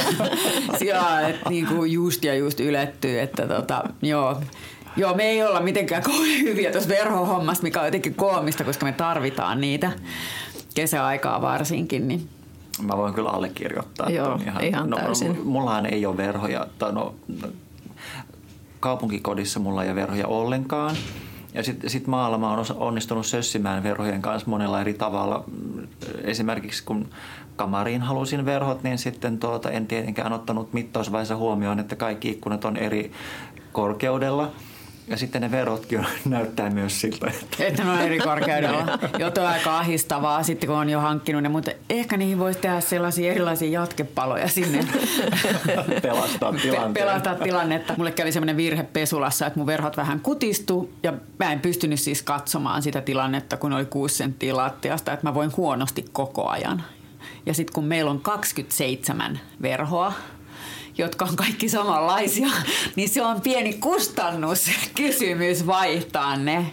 [0.86, 4.40] ja, että niin kuin just ja just ylettyy, että tota, joo.
[4.96, 8.92] Joo, me ei olla mitenkään kovin hyviä tuossa verhohommassa, mikä on jotenkin koomista, koska me
[8.92, 9.92] tarvitaan niitä
[10.74, 12.08] kesäaikaa varsinkin.
[12.08, 12.28] Niin.
[12.82, 14.10] Mä voin kyllä allekirjoittaa.
[14.10, 15.46] Joo, ihan, ihan no, täysin.
[15.46, 16.66] Mullahan ei ole verhoja.
[16.78, 17.14] Tai no,
[18.80, 20.96] kaupunkikodissa mulla ei ole verhoja ollenkaan.
[21.56, 25.44] Ja sitten sit maalla mä oon onnistunut sössimään verhojen kanssa monella eri tavalla.
[26.22, 27.08] Esimerkiksi kun
[27.56, 32.76] kamariin halusin verhot, niin sitten tuota, en tietenkään ottanut mittausvaiheessa huomioon, että kaikki ikkunat on
[32.76, 33.12] eri
[33.72, 34.52] korkeudella.
[35.08, 37.26] Ja sitten ne verotkin näyttää myös siltä.
[37.26, 38.98] Että, että ne on eri korkeudella.
[39.18, 41.48] Jotain aika ahistavaa sitten, kun on jo hankkinut ne.
[41.48, 44.78] Mutta ehkä niihin voisi tehdä sellaisia erilaisia jatkepaloja sinne.
[46.02, 46.94] Pelastaa tilanteen.
[46.94, 47.94] Pelastaa tilannetta.
[47.96, 50.92] Mulle kävi semmoinen virhe pesulassa, että mun verhot vähän kutistu.
[51.02, 55.12] Ja mä en pystynyt siis katsomaan sitä tilannetta, kun oli 6 senttiä lattiasta.
[55.12, 56.82] Että mä voin huonosti koko ajan.
[57.46, 60.12] Ja sitten kun meillä on 27 verhoa,
[60.98, 62.48] jotka on kaikki samanlaisia,
[62.96, 66.66] niin se on pieni kustannuskysymys vaihtaa ne.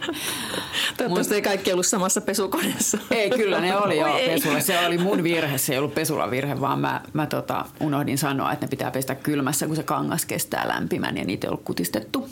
[0.96, 2.98] Toivottavasti ei kaikki ollut samassa pesukoneessa.
[3.10, 4.60] Ei, kyllä ne oli jo pesulla.
[4.60, 8.52] Se oli mun virhe, se ei ollut pesulla virhe, vaan mä, mä tota, unohdin sanoa,
[8.52, 12.28] että ne pitää pestä kylmässä, kun se kangas kestää lämpimän ja niitä ei ollut kutistettu.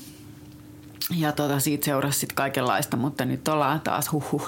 [1.17, 4.43] Ja tota, siitä seurasi sitten kaikenlaista, mutta nyt ollaan taas huhu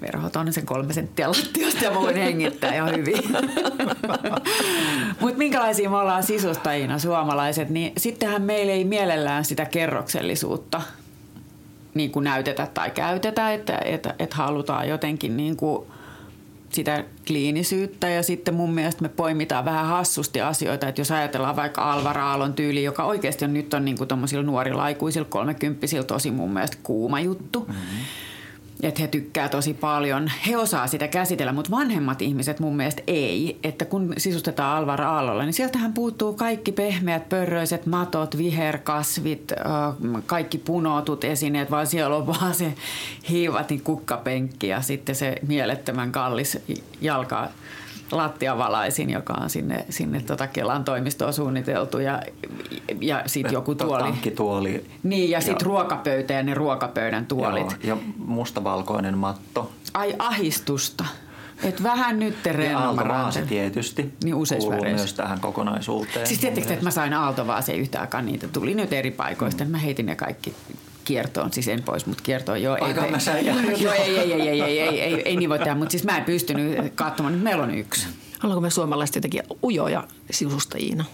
[0.00, 3.22] verhot on sen kolme senttiä lattiasta ja mä voin hengittää ihan hyvin.
[5.20, 10.82] Mutta minkälaisia me ollaan sisustajina suomalaiset, niin sittenhän meillä ei mielellään sitä kerroksellisuutta
[11.94, 15.86] niin kuin näytetä tai käytetä, että, että, että halutaan jotenkin niin kuin
[16.70, 21.92] sitä kliinisyyttä ja sitten mun mielestä me poimitaan vähän hassusti asioita, että jos ajatellaan vaikka
[21.92, 24.08] Alvar Aallon tyyli, joka oikeasti on nyt on niin kuin
[24.46, 27.60] nuorilla aikuisilla kolmekymppisillä tosi mun mielestä kuuma juttu.
[27.60, 28.04] Mm-hmm
[28.82, 30.30] että he tykkää tosi paljon.
[30.46, 33.58] He osaa sitä käsitellä, mutta vanhemmat ihmiset mun mielestä ei.
[33.64, 39.52] Että kun sisustetaan Alvar Aallolla, niin sieltähän puuttuu kaikki pehmeät, pörröiset matot, viherkasvit,
[40.26, 42.74] kaikki punoutut esineet, vaan siellä on vaan se
[43.28, 46.58] hiivatin kukkapenkki ja sitten se mielettömän kallis
[47.00, 47.48] jalka
[48.12, 52.22] lattiavalaisin, joka on sinne, sinne tota Kelan toimistoon suunniteltu ja,
[53.00, 54.02] ja sitten joku tuoli.
[54.02, 54.84] Tankkituoli.
[55.02, 57.76] Niin ja sitten ruokapöytä ja ne ruokapöydän tuolit.
[57.84, 59.72] Joo, ja mustavalkoinen matto.
[59.94, 61.04] Ai ahistusta.
[61.62, 62.36] Et vähän nyt
[62.70, 64.96] Ja aaltovaase tietysti niin kuuluu väreissä.
[64.96, 66.26] myös tähän kokonaisuuteen.
[66.26, 69.64] Siis tietysti, että mä sain aaltovaaseen yhtä aikaa, niitä tuli nyt eri paikoista.
[69.64, 69.70] Mm.
[69.70, 70.54] Mä heitin ne kaikki
[71.04, 72.76] kiertoon, siis en pois, mutta kiertoon joo.
[72.80, 73.18] Aika ei, mä
[73.78, 76.04] joo, ei, ei, ei, ei, ei, ei, ei, ei, ei niin voi tehdä, mutta siis
[76.04, 78.06] mä en pystynyt katsomaan, nyt meillä on yksi.
[78.44, 81.04] Ollaanko me suomalaiset jotenkin ujoja sisustajina?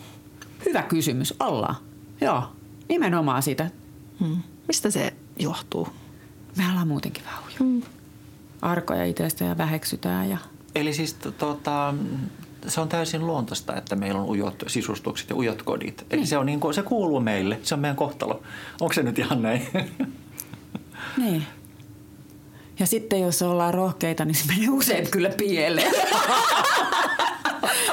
[0.66, 1.76] Hyvä kysymys, ollaan.
[2.20, 2.42] Joo,
[2.88, 3.70] nimenomaan sitä.
[4.20, 4.37] Hmm.
[4.68, 5.88] Mistä se johtuu?
[6.57, 7.57] Me ollaan muutenkin vähän ujo.
[7.59, 7.83] Hmm.
[8.62, 10.31] Arkoja itsestä ja väheksytään.
[10.31, 10.38] Ja...
[10.74, 11.94] Eli siis tota,
[12.66, 16.06] se on täysin luontaista, että meillä on ujot sisustukset ja ujot kodit.
[16.10, 16.26] Eli niin.
[16.26, 18.42] se, on niin kuin, se kuuluu meille, se on meidän kohtalo.
[18.80, 19.68] Onko se nyt ihan näin?
[21.16, 21.46] Niin.
[22.78, 25.92] Ja sitten jos ollaan rohkeita, niin se menee usein kyllä pieleen.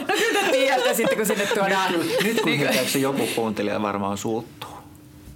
[0.08, 1.91] no kyllä te tiedätte sitten, kun sinne tuodaan.
[1.91, 4.77] Nyt, nyt kun niin, se joku kuuntelija varmaan suuttuu.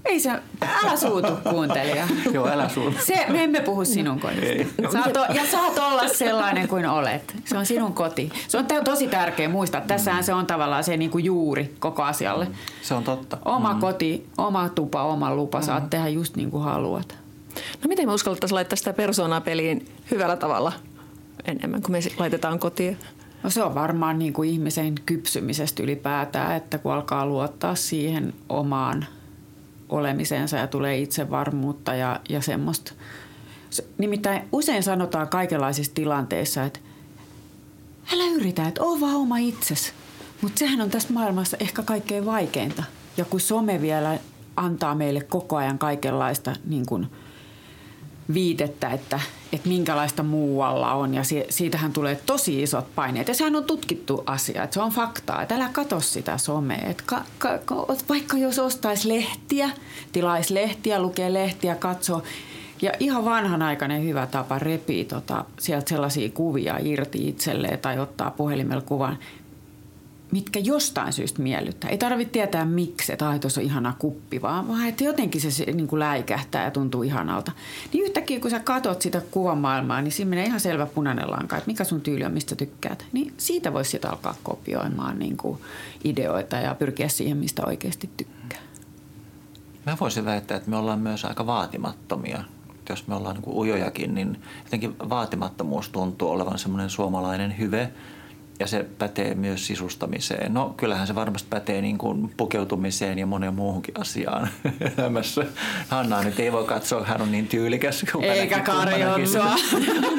[0.06, 0.32] Ei se,
[0.84, 2.08] älä suutu kuuntelija.
[2.34, 2.98] Joo, älä suutu.
[3.06, 4.92] Se, me emme puhu sinun kodista.
[4.92, 7.36] Saat o, ja saat olla sellainen kuin olet.
[7.46, 8.32] Se on sinun koti.
[8.48, 9.82] Se on tosi tärkeä muistaa.
[9.82, 12.48] Tässähän se on tavallaan se niin kuin juuri koko asialle.
[12.82, 13.38] Se on totta.
[13.46, 13.80] Oma mm.
[13.80, 15.60] koti, oma tupa, oma lupa.
[15.60, 15.66] Mm.
[15.66, 17.16] Saat tehdä just niin kuin haluat.
[17.56, 20.74] No miten me uskallettaisiin laittaa sitä persoonaa peliin hyvällä tavalla
[21.46, 22.98] enemmän kuin me laitetaan kotiin?
[23.44, 29.06] No se on varmaan niin kuin ihmisen kypsymisestä ylipäätään, että kun alkaa luottaa siihen omaan
[29.92, 32.94] olemiseensa ja tulee itsevarmuutta ja, ja semmoista.
[33.98, 36.80] Nimittäin usein sanotaan kaikenlaisissa tilanteissa, että
[38.14, 39.94] älä yritä, että oo vaan oma itses.
[40.42, 42.84] Mutta sehän on tässä maailmassa ehkä kaikkein vaikeinta.
[43.18, 44.20] Ja kun some vielä
[44.56, 47.08] antaa meille koko ajan kaikenlaista niin kuin–
[48.34, 49.20] viitettä, että,
[49.54, 53.28] että minkälaista muualla on ja siitähän tulee tosi isot paineet.
[53.28, 56.90] Ja sehän on tutkittu asia, että se on faktaa, että älä katso sitä somea.
[56.90, 57.60] Että ka, ka,
[58.10, 59.70] vaikka jos ostaisi lehtiä,
[60.12, 62.24] tilaisi lehtiä, lukee lehtiä, katsoo
[62.82, 68.82] ja ihan vanhanaikainen hyvä tapa repii tota, sieltä sellaisia kuvia irti itselleen tai ottaa puhelimella
[68.82, 69.18] kuvan,
[70.32, 71.90] mitkä jostain syystä miellyttää.
[71.90, 75.88] Ei tarvitse tietää miksi, että tuossa on ihana kuppi, vaan, vaan että jotenkin se niin
[75.88, 77.52] kuin läikähtää ja tuntuu ihanalta.
[77.94, 81.68] Niin yhtäkkiä kun sä katot sitä kuvamaailmaa, niin siinä menee ihan selvä punainen lanka, että
[81.68, 83.06] mikä sun tyyli on, mistä tykkäät.
[83.12, 85.60] Niin siitä voisi sitten alkaa kopioimaan niin kuin
[86.04, 88.60] ideoita ja pyrkiä siihen, mistä oikeasti tykkää.
[89.86, 92.44] Mä voisin väittää, että me ollaan myös aika vaatimattomia.
[92.90, 97.92] Jos me ollaan niin ujojakin, niin jotenkin vaatimattomuus tuntuu olevan semmoinen suomalainen hyve–
[98.62, 100.54] ja se pätee myös sisustamiseen.
[100.54, 104.50] No kyllähän se varmasti pätee niin kuin pukeutumiseen ja monen muuhunkin asiaan
[104.98, 105.46] elämässä.
[105.88, 108.06] Hanna nyt ei voi katsoa, hän on niin tyylikäs.
[108.22, 109.56] Eikä Kari Jonsua,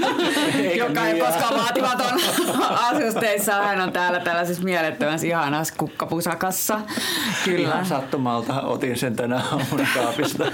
[0.87, 2.21] joka ei koskaan vaatimaton
[2.91, 3.53] asusteissa.
[3.53, 6.81] Hän on täällä tällaisessa mielettömässä ihanassa kukkapusakassa.
[7.45, 7.69] Kyllä.
[7.69, 10.45] Ihan sattumalta otin sen tänä aamuna kaapista.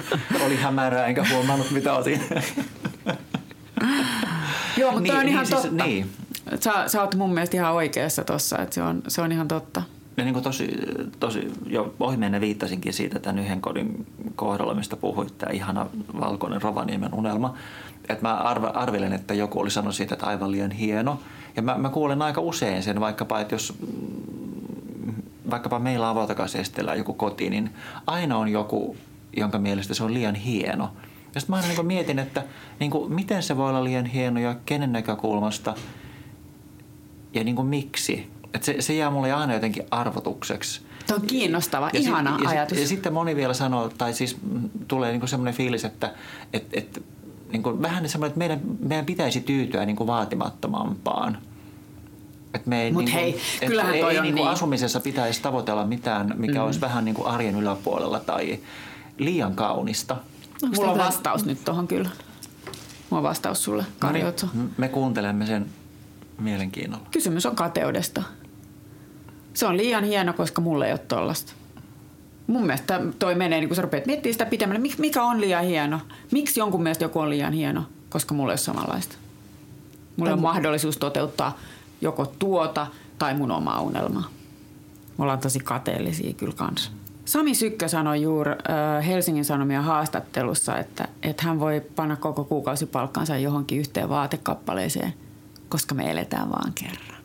[0.46, 2.20] Oli hämärää enkä huomannut mitä otin.
[4.76, 5.84] Joo, mutta niin, on ihan niin, siis, totta.
[5.84, 6.10] Niin.
[6.60, 9.82] Sä, sä oot mun mielestä ihan oikeassa tossa, että se on, se on ihan totta.
[10.16, 10.76] Ja niin kuin tosi,
[11.20, 14.06] tosi jo ohi mennä viittasinkin siitä tämän yhden kodin
[14.36, 15.86] kohdalla, mistä puhuit, tämä ihana
[16.20, 17.54] valkoinen Rovaniemen unelma.
[18.08, 21.20] Että mä arve, arvelen, että joku oli sanonut siitä, että aivan liian hieno.
[21.56, 23.74] Ja mä, mä kuulen aika usein sen, vaikkapa, että jos
[25.50, 27.70] vaikkapa meillä avotakasestellä joku koti, niin
[28.06, 28.96] aina on joku,
[29.36, 30.90] jonka mielestä se on liian hieno.
[31.34, 32.42] Ja sitten mä aina niin mietin, että
[32.80, 35.74] niin kuin, miten se voi olla liian hieno ja kenen näkökulmasta
[37.34, 38.30] ja niin kuin miksi.
[38.54, 40.80] Et se, se jää mulle aina jotenkin arvotukseksi.
[41.06, 42.78] Tuo on kiinnostava, ja ihana sit, ajatus.
[42.78, 44.36] Ja, ja sitten moni vielä sanoo, tai siis
[44.88, 46.14] tulee niin semmoinen fiilis, että
[46.52, 47.02] et, et,
[47.52, 51.38] niin kuin vähän semmoinen, että meidän, meidän pitäisi tyytyä niin kuin vaatimattomampaan.
[52.52, 54.52] Mutta niin hei, kyllähän ei, toi ei on niin kuin niin.
[54.52, 56.64] asumisessa pitäisi tavoitella mitään, mikä mm.
[56.64, 58.58] olisi vähän niin kuin arjen yläpuolella tai
[59.18, 60.16] liian kaunista.
[60.62, 62.10] Onko Mulla on vastaus nyt tuohon kyllä.
[63.10, 65.66] Mulla on vastaus sulle, Kari no niin, Me kuuntelemme sen
[66.40, 67.06] mielenkiinnolla.
[67.10, 68.22] Kysymys on kateudesta.
[69.54, 71.52] Se on liian hieno, koska mulle ei ole tollasta.
[72.46, 76.00] Mun mielestä toi menee, niin kun sä rupeat miettimään sitä pitemmälle, mikä on liian hieno.
[76.32, 77.82] Miksi jonkun mielestä joku on liian hieno?
[78.08, 79.16] Koska mulle ei ole samanlaista.
[80.16, 81.58] Mulla on mahdollisuus toteuttaa
[82.00, 82.86] joko tuota
[83.18, 84.28] tai mun omaa unelmaa.
[85.18, 86.90] Me ollaan tosi kateellisia kyllä kanssa.
[87.24, 93.36] Sami Sykkö sanoi juuri äh, Helsingin Sanomien haastattelussa, että, että hän voi panna koko kuukausipalkkansa
[93.36, 95.14] johonkin yhteen vaatekappaleeseen,
[95.68, 97.22] koska me eletään vaan kerran.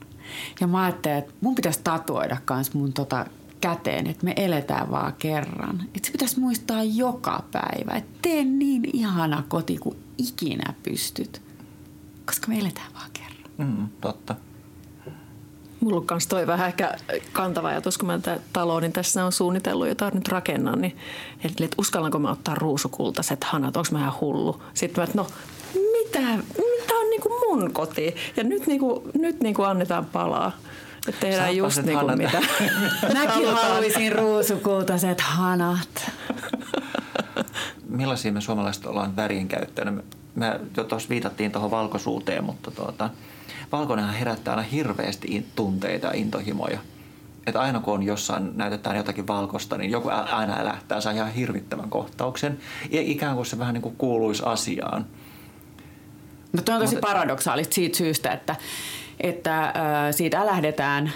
[0.62, 3.26] Ja mä ajattelin, että mun pitäisi tatuoida kans mun tota
[3.62, 5.84] käteen, että me eletään vaan kerran.
[5.96, 11.42] Että se pitäisi muistaa joka päivä, että tee niin ihana koti kuin ikinä pystyt,
[12.26, 13.52] koska me eletään vaan kerran.
[13.58, 14.36] Mm, totta.
[15.80, 16.98] Mulla on myös toi vähän ehkä
[17.34, 20.98] kantava ajatus, kun mä tätä taloa, niin tässä on suunnitellut, jota nyt rakennan, niin
[21.44, 24.64] että uskallanko mä ottaa ruusukultaiset hanat, onko mä ihan hullu?
[24.74, 25.28] Sitten mä, että no
[25.74, 26.20] mitä,
[27.54, 28.16] mun koti?
[28.38, 30.52] Ja nyt, niinku, nyt niinku annetaan palaa.
[31.08, 32.18] Että tehdään Saappa just niinku hanat.
[32.18, 32.42] mitä.
[33.20, 36.12] Mäkin haluaisin ruusukultaiset hanat.
[37.90, 40.06] Millaisia me suomalaiset ollaan värien käyttänyt?
[40.36, 43.10] Me jo tuossa viitattiin tuohon valkoisuuteen, mutta tuota,
[43.72, 46.80] valkoinenhan herättää aina hirveästi tunteita ja intohimoja.
[47.48, 51.90] Että aina kun on jossain näytetään jotakin valkosta, niin joku aina älähtää, saa ihan hirvittävän
[51.90, 52.60] kohtauksen.
[52.92, 55.06] Ja ikään kuin se vähän niin kuin kuuluisi asiaan.
[56.54, 58.56] No tuo on tosi Mutta, paradoksaalista siitä syystä, että,
[59.20, 59.74] että äh,
[60.12, 61.14] siitä lähdetään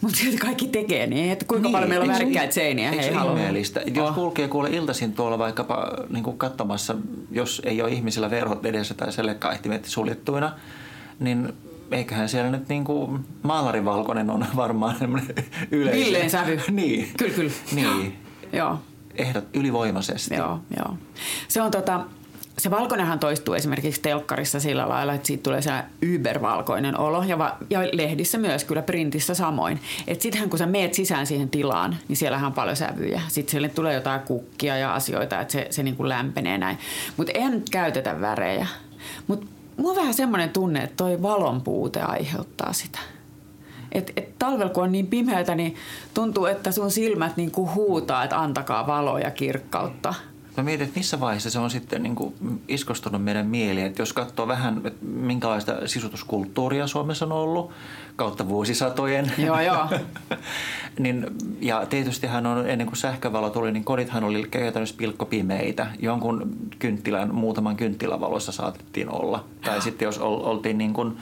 [0.00, 2.90] mutta silti kaikki tekee niin, että kuinka niin, paljon meillä on värikkäitä seiniä.
[2.90, 3.80] Eikö se ihmeellistä?
[3.80, 3.94] Oh.
[3.94, 6.94] Jos kulkee kuule iltaisin tuolla vaikkapa niin kuin katsomassa,
[7.30, 10.52] jos ei ole ihmisillä verhot edessä tai selkäihtimet suljettuina,
[11.20, 11.52] niin
[11.90, 14.96] eiköhän siellä nyt niin kuin maalarivalkoinen on varmaan
[15.70, 16.04] yleinen.
[16.04, 16.60] Villeen sävy.
[16.70, 17.10] niin.
[17.16, 17.52] Kyllä, kyllä.
[17.72, 18.18] Niin.
[18.52, 18.78] Joo.
[19.14, 20.34] Ehdot ylivoimaisesti.
[20.34, 20.96] Joo, joo.
[21.48, 22.00] Se on tota,
[22.58, 25.70] se valkoinenhan toistuu esimerkiksi telkkarissa sillä lailla, että siitä tulee se
[26.02, 29.80] ybervalkoinen olo ja, va- ja lehdissä myös, kyllä printissä samoin.
[30.06, 33.20] Että sittenhän kun sä meet sisään siihen tilaan, niin siellähän on paljon sävyjä.
[33.28, 36.78] Sitten sille tulee jotain kukkia ja asioita, että se, se niin kuin lämpenee näin.
[37.16, 38.66] Mutta nyt käytetä värejä.
[39.26, 42.98] Mutta mulla on vähän semmoinen tunne, että toi valon puute aiheuttaa sitä.
[43.92, 45.74] Et, et talvella kun on niin pimeätä, niin
[46.14, 50.14] tuntuu, että sun silmät niin huutaa, että antakaa valoa ja kirkkautta.
[50.58, 52.34] Mä mietin, että missä vaiheessa se on sitten niin kuin
[52.68, 53.86] iskostunut meidän mieliin.
[53.86, 57.70] Että jos katsoo vähän, että minkälaista sisutuskulttuuria Suomessa on ollut
[58.16, 59.32] kautta vuosisatojen.
[59.38, 59.86] Joo, joo.
[60.98, 61.26] niin,
[61.60, 65.86] ja tietystihän on, ennen kuin sähkövalo tuli, niin kodithan oli käytännössä pilkkopimeitä.
[65.98, 69.44] Jonkun kynttilän, muutaman kynttilävalossa saatettiin olla.
[69.64, 71.18] Tai sitten jos oltiin niin kuin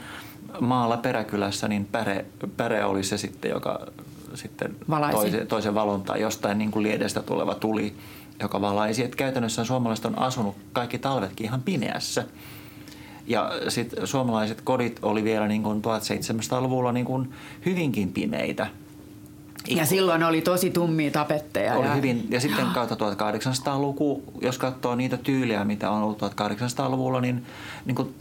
[0.60, 2.24] maalla peräkylässä, niin päre,
[2.56, 3.86] päre oli se sitten, joka
[4.34, 4.76] sitten
[5.10, 7.94] toisen, toisen valon tai jostain niin kuin liedestä tuleva tuli
[8.40, 9.04] joka valaisi.
[9.04, 12.24] Että käytännössä suomalaiset on asunut kaikki talvetkin ihan pimeässä.
[13.26, 17.32] Ja sitten suomalaiset kodit oli vielä niin kuin 1700-luvulla niin kuin
[17.66, 18.66] hyvinkin pimeitä.
[19.68, 21.74] Ja silloin oli tosi tummia tapetteja.
[21.74, 21.94] Oli ja...
[21.94, 27.46] Hyvin, ja sitten kautta 1800-luku, jos katsoo niitä tyyliä, mitä on ollut 1800-luvulla, niin,
[27.84, 28.14] niin kuin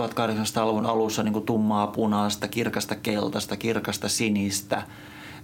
[0.00, 4.82] 1800-luvun alussa niin kuin tummaa punaista, kirkasta keltaista, kirkasta sinistä.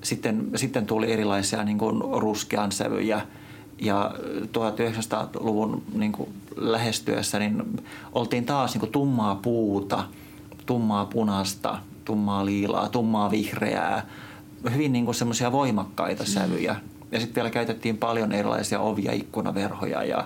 [0.03, 3.21] Sitten, sitten tuli erilaisia niin kuin ruskean sävyjä–
[3.81, 4.11] ja
[4.45, 10.05] 1900-luvun niin kuin lähestyessä niin oltiin taas niin kuin tummaa puuta,
[10.67, 14.07] tummaa punasta, tummaa liilaa, tummaa vihreää,
[14.75, 16.27] hyvin niin semmoisia voimakkaita mm.
[16.27, 16.77] sävyjä.
[17.13, 20.25] Ja sitten vielä käytettiin paljon erilaisia ovia, ikkunaverhoja ja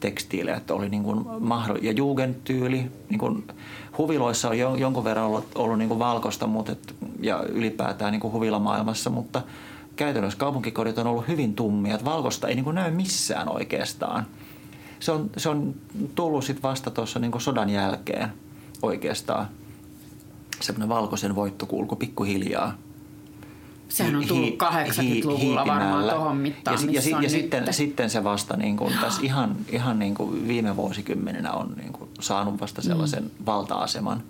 [0.00, 3.44] tekstiilejä, että oli niin kuin mahdoll- ja jugendtyyli, niin kuin
[3.98, 8.32] huviloissa on jonkun verran ollut, ollut niin kuin valkoista mutta et, ja ylipäätään niin kuin
[8.32, 9.42] huvilamaailmassa, mutta–
[9.96, 14.26] käytännössä kaupunkikodit on ollut hyvin tummia, että valkoista ei niin kuin näy missään oikeastaan.
[15.00, 15.74] Se on, se on
[16.14, 18.32] tullut sitten vasta tuossa niin sodan jälkeen
[18.82, 19.48] oikeastaan.
[20.60, 22.78] Semmoinen valkoisen voittokulku pikkuhiljaa.
[23.88, 27.30] Sehän on tullut 80-luvulla varmaan tuohon mittaan, ja, ja, missä ja nyt.
[27.30, 31.92] sitten, sitten se vasta niin kuin tässä ihan, ihan niin kuin viime vuosikymmeninä on niin
[31.92, 33.30] kuin saanut vasta sellaisen mm.
[33.46, 34.22] valta-aseman.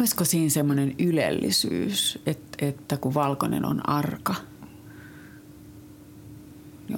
[0.00, 4.34] Olisiko siinä semmoinen ylellisyys, että, että kun valkoinen on arka,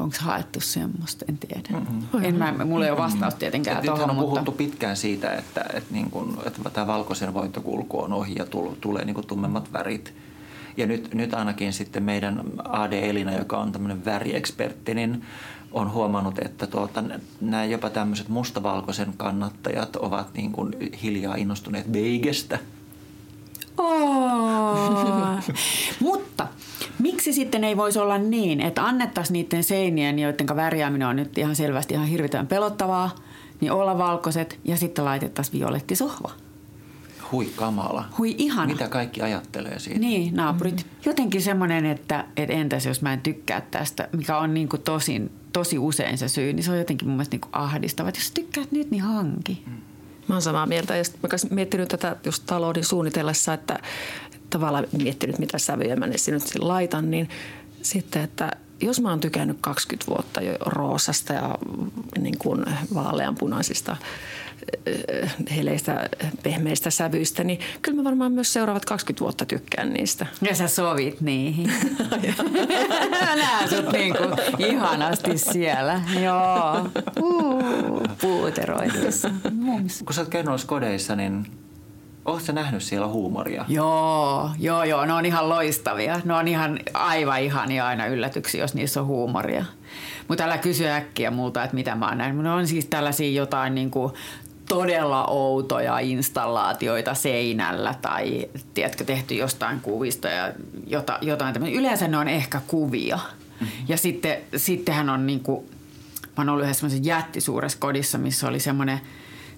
[0.01, 1.69] onko haettu semmoista, en tiedä.
[1.71, 2.25] Mm-hmm.
[2.25, 4.31] En mä, mulla ei ole vastaus tietenkään Et nythän tuohon, on mutta...
[4.31, 8.75] puhuttu pitkään siitä, että, että, niin kuin, että tämä valkoisen voittokulku on ohi ja tul-
[8.81, 10.15] tulee niin tummemmat värit.
[10.77, 15.25] Ja nyt, nyt ainakin sitten meidän AD Elina, joka on tämmöinen väriekspertti, niin
[15.73, 17.05] on huomannut, että tuota,
[17.41, 22.59] nämä jopa tämmöiset mustavalkoisen kannattajat ovat niin kuin hiljaa innostuneet beigestä.
[23.79, 25.39] Oh.
[26.01, 26.47] Mutta
[26.99, 31.57] miksi sitten ei voisi olla niin, että annettaisiin niiden seinien, joiden värjääminen on nyt ihan
[31.57, 33.15] selvästi ihan hirvittävän pelottavaa,
[33.61, 36.31] niin olla valkoiset ja sitten laitettaisiin violettisohva.
[37.33, 38.05] Hui kamala.
[38.19, 38.73] Hui ihana.
[38.73, 40.01] Mitä kaikki ajattelee siitä?
[40.01, 40.77] Niin, naapurit.
[40.77, 40.91] Mm.
[41.05, 45.31] Jotenkin semmoinen, että, että entäs jos mä en tykkää tästä, mikä on niin kuin tosin,
[45.53, 48.09] tosi usein se syy, niin se on jotenkin mun mielestä niin kuin ahdistava.
[48.09, 49.63] Että jos tykkäät nyt, niin hanki.
[49.67, 49.94] Mm.
[50.29, 50.97] Mä oon samaa mieltä.
[50.97, 53.79] Ja mä miettinyt tätä just talouden suunnitellessa, että
[54.51, 57.29] tavallaan miettinyt, mitä sävyjä mä sinne nyt laitan, niin
[57.83, 58.51] sitten, että
[58.81, 61.59] jos mä oon tykännyt 20 vuotta jo roosasta ja
[62.19, 62.65] niin kuin
[62.95, 63.97] vaaleanpunaisista
[65.57, 66.09] heleistä,
[66.43, 70.27] pehmeistä sävyistä, niin kyllä mä varmaan myös seuraavat 20 vuotta tykkään niistä.
[70.43, 71.73] Ja sä sovit niihin.
[73.41, 76.03] Näen sut niin kuin ihanasti siellä.
[76.23, 76.89] Joo.
[78.21, 79.31] Puuteroidessa.
[80.05, 81.47] Kun sä oot käynyt noissa kodeissa, niin
[82.25, 83.65] Oletko nähnyt siellä huumoria?
[83.69, 85.07] Joo, joo, joo.
[85.07, 86.21] Ne on ihan loistavia.
[86.25, 89.65] Ne on ihan aivan ihania aina yllätyksiä, jos niissä on huumoria.
[90.29, 92.43] Mutta älä kysy äkkiä multa, että mitä mä oon nähnyt.
[92.43, 94.13] Ne on siis tällaisia jotain niin kuin
[94.69, 100.53] todella outoja installaatioita seinällä tai tiedätkö, tehty jostain kuvista ja
[100.87, 101.79] jota, jotain tämmöistä.
[101.79, 103.17] Yleensä ne on ehkä kuvia.
[103.17, 103.87] Mm-hmm.
[103.89, 105.65] Ja sitten, sittenhän on niin kuin,
[106.37, 109.01] mä oon ollut yhdessä jättisuuressa kodissa, missä oli semmoinen–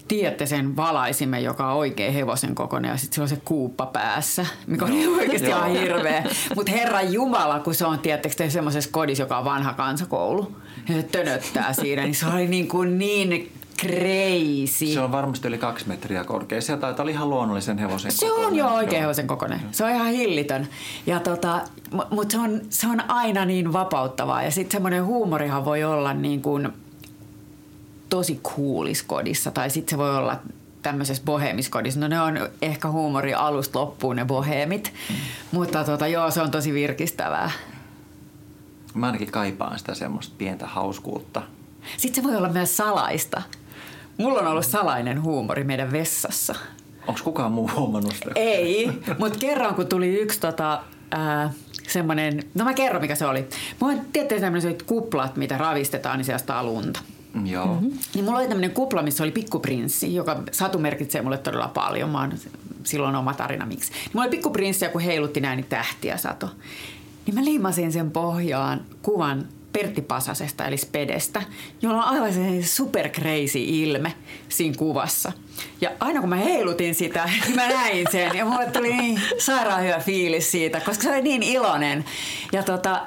[0.07, 4.45] tiedätte sen valaisimen, joka on oikein hevosen kokoinen ja sitten sillä on se kuuppa päässä,
[4.67, 6.23] mikä on no, oikeasti ihan hirveä.
[6.55, 10.57] Mutta Herran Jumala, kun se on tietysti semmoisessa kodissa, joka on vanha kansakoulu,
[10.89, 13.51] ja se tönöttää siinä, niin se oli niin, kuin niin
[13.81, 14.93] crazy.
[14.93, 16.61] Se on varmasti yli kaksi metriä korkea.
[16.61, 18.47] Se taitaa olla ihan luonnollisen hevosen Se kokoinen.
[18.47, 19.61] on jo oikein hevosen kokoinen.
[19.71, 20.67] Se on ihan hillitön.
[21.05, 21.61] Ja tota,
[22.11, 24.43] mutta se on, se on aina niin vapauttavaa.
[24.43, 26.69] Ja sitten semmoinen huumorihan voi olla niin kuin–
[28.09, 30.39] tosi kuuliskodissa tai sitten se voi olla
[30.81, 31.99] tämmöisessä boheemiskodissa.
[31.99, 35.15] No ne on ehkä huumori alusta loppuun ne boheemit, mm.
[35.51, 37.51] mutta tota, joo, se on tosi virkistävää.
[38.93, 41.41] Mä ainakin kaipaan sitä semmoista pientä hauskuutta.
[41.97, 43.41] Sitten se voi olla myös salaista.
[44.17, 46.55] Mulla on ollut salainen huumori meidän vessassa.
[47.07, 48.31] Onko kukaan muu huomannut sitä?
[48.35, 51.53] Ei, mutta kerran kun tuli yksi tota, ää,
[51.87, 53.47] semmoinen, no mä kerron mikä se oli.
[53.79, 56.99] Mulla on tietysti tämmöiset kuplat, mitä ravistetaan, niin sieltä lunta.
[57.45, 57.65] Joo.
[57.65, 57.91] Mm-hmm.
[58.13, 62.09] Niin mulla oli tämmöinen kupla, missä oli pikkuprinssi, joka satu merkitsee mulle todella paljon.
[62.09, 62.33] Mä oon
[62.83, 63.91] silloin oma tarina miksi.
[63.91, 66.49] Niin mulla oli pikkuprinssi ja kun heilutti näin, niin tähtiä sato.
[67.25, 69.45] Niin mä liimasin sen pohjaan kuvan
[69.77, 71.43] Pertti Pasasesta eli Spedestä,
[71.81, 74.13] jolla on aivan se super crazy ilme
[74.49, 75.31] siinä kuvassa.
[75.81, 79.83] Ja aina kun mä heilutin sitä, niin mä näin sen ja mulle tuli niin sairaan
[79.83, 82.05] hyvä fiilis siitä, koska se oli niin iloinen.
[82.51, 83.01] Ja tota,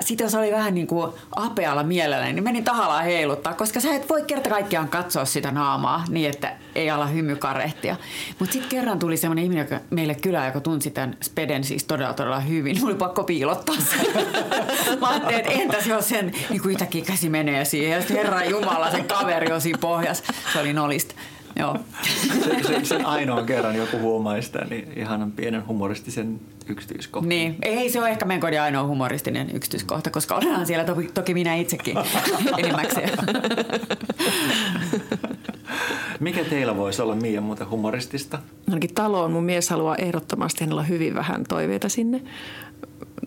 [0.00, 4.08] sitten jos oli vähän niin kuin apealla mielellä, niin menin tahallaan heiluttaa, koska sä et
[4.08, 7.96] voi kerta kaikkiaan katsoa sitä naamaa niin, että ei ala hymy karehtia.
[8.38, 12.14] Mutta sitten kerran tuli semmoinen ihminen joka, meille kylään, joka tunsi tämän Speden siis todella
[12.14, 12.76] todella hyvin.
[12.78, 14.06] Mulla oli pakko piilottaa sen.
[15.00, 16.76] mä ajattelin, että entäs jos sen niin kuin
[17.06, 20.24] käsi menee siihen ja sitten Herran Jumala, sen kaveri on siinä pohjassa.
[20.52, 21.14] Se oli nolista.
[21.58, 21.76] Joo.
[22.44, 27.28] Se, se, sen ainoan kerran joku huomaa sitä, niin ihanan pienen humoristisen yksityiskohtan.
[27.28, 31.34] Niin, ei se ole ehkä meidän kodin ainoa humoristinen yksityiskohta, koska olenhan siellä toki, toki
[31.34, 31.96] minä itsekin
[32.58, 33.10] enimmäkseen.
[36.20, 38.38] Mikä teillä voisi olla Mia muuta humoristista?
[38.68, 42.22] Ainakin taloon mun mies haluaa ehdottomasti, hänellä on hyvin vähän toiveita sinne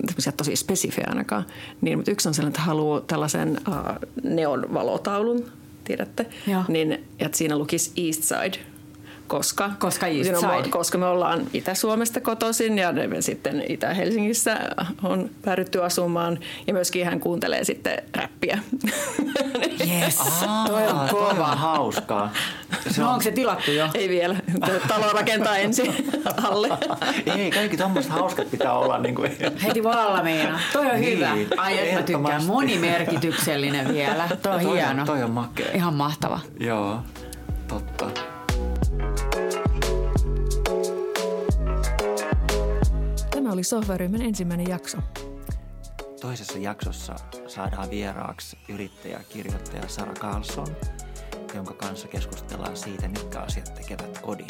[0.07, 1.45] tämmöisiä tosi spesifejä ainakaan.
[1.81, 5.45] Niin, mutta yksi on sellainen, että haluaa tällaisen uh, neonvalotaulun
[5.83, 6.63] tiedätte, Joo.
[6.67, 8.70] niin että siinä lukisi East Side
[9.31, 10.69] koska, koska, East Side.
[10.69, 14.59] koska me ollaan Itä-Suomesta kotoisin ja me sitten Itä-Helsingissä
[15.03, 18.59] on päädytty asumaan ja myöskin hän kuuntelee sitten räppiä.
[19.89, 20.17] Yes,
[20.67, 21.33] toi on kova.
[21.33, 22.33] Toi on hauskaa.
[22.89, 23.13] Se no on...
[23.13, 23.89] onko se tilattu jo?
[23.93, 24.35] Ei vielä.
[24.87, 25.95] Talo rakentaa ensin
[26.43, 26.69] alle.
[27.35, 28.97] Ei, kaikki tuommoista hauskat pitää olla.
[28.97, 29.31] Niin kuin...
[29.63, 30.59] Heti valmiina.
[30.73, 31.31] Toi on niin, hyvä.
[31.57, 32.43] Ai, että mä tykkään.
[32.43, 34.27] Monimerkityksellinen vielä.
[34.27, 35.01] Toi on toi hieno.
[35.01, 35.71] On, toi on makea.
[35.73, 36.39] Ihan mahtava.
[36.59, 36.99] Joo,
[37.67, 38.31] totta.
[43.51, 44.97] Tämä oli Sohvaryhmän ensimmäinen jakso.
[46.21, 47.15] Toisessa jaksossa
[47.47, 50.67] saadaan vieraaksi yrittäjä kirjoittaja Sara Carlson,
[51.55, 54.47] jonka kanssa keskustellaan siitä, mitkä asiat tekevät kodin.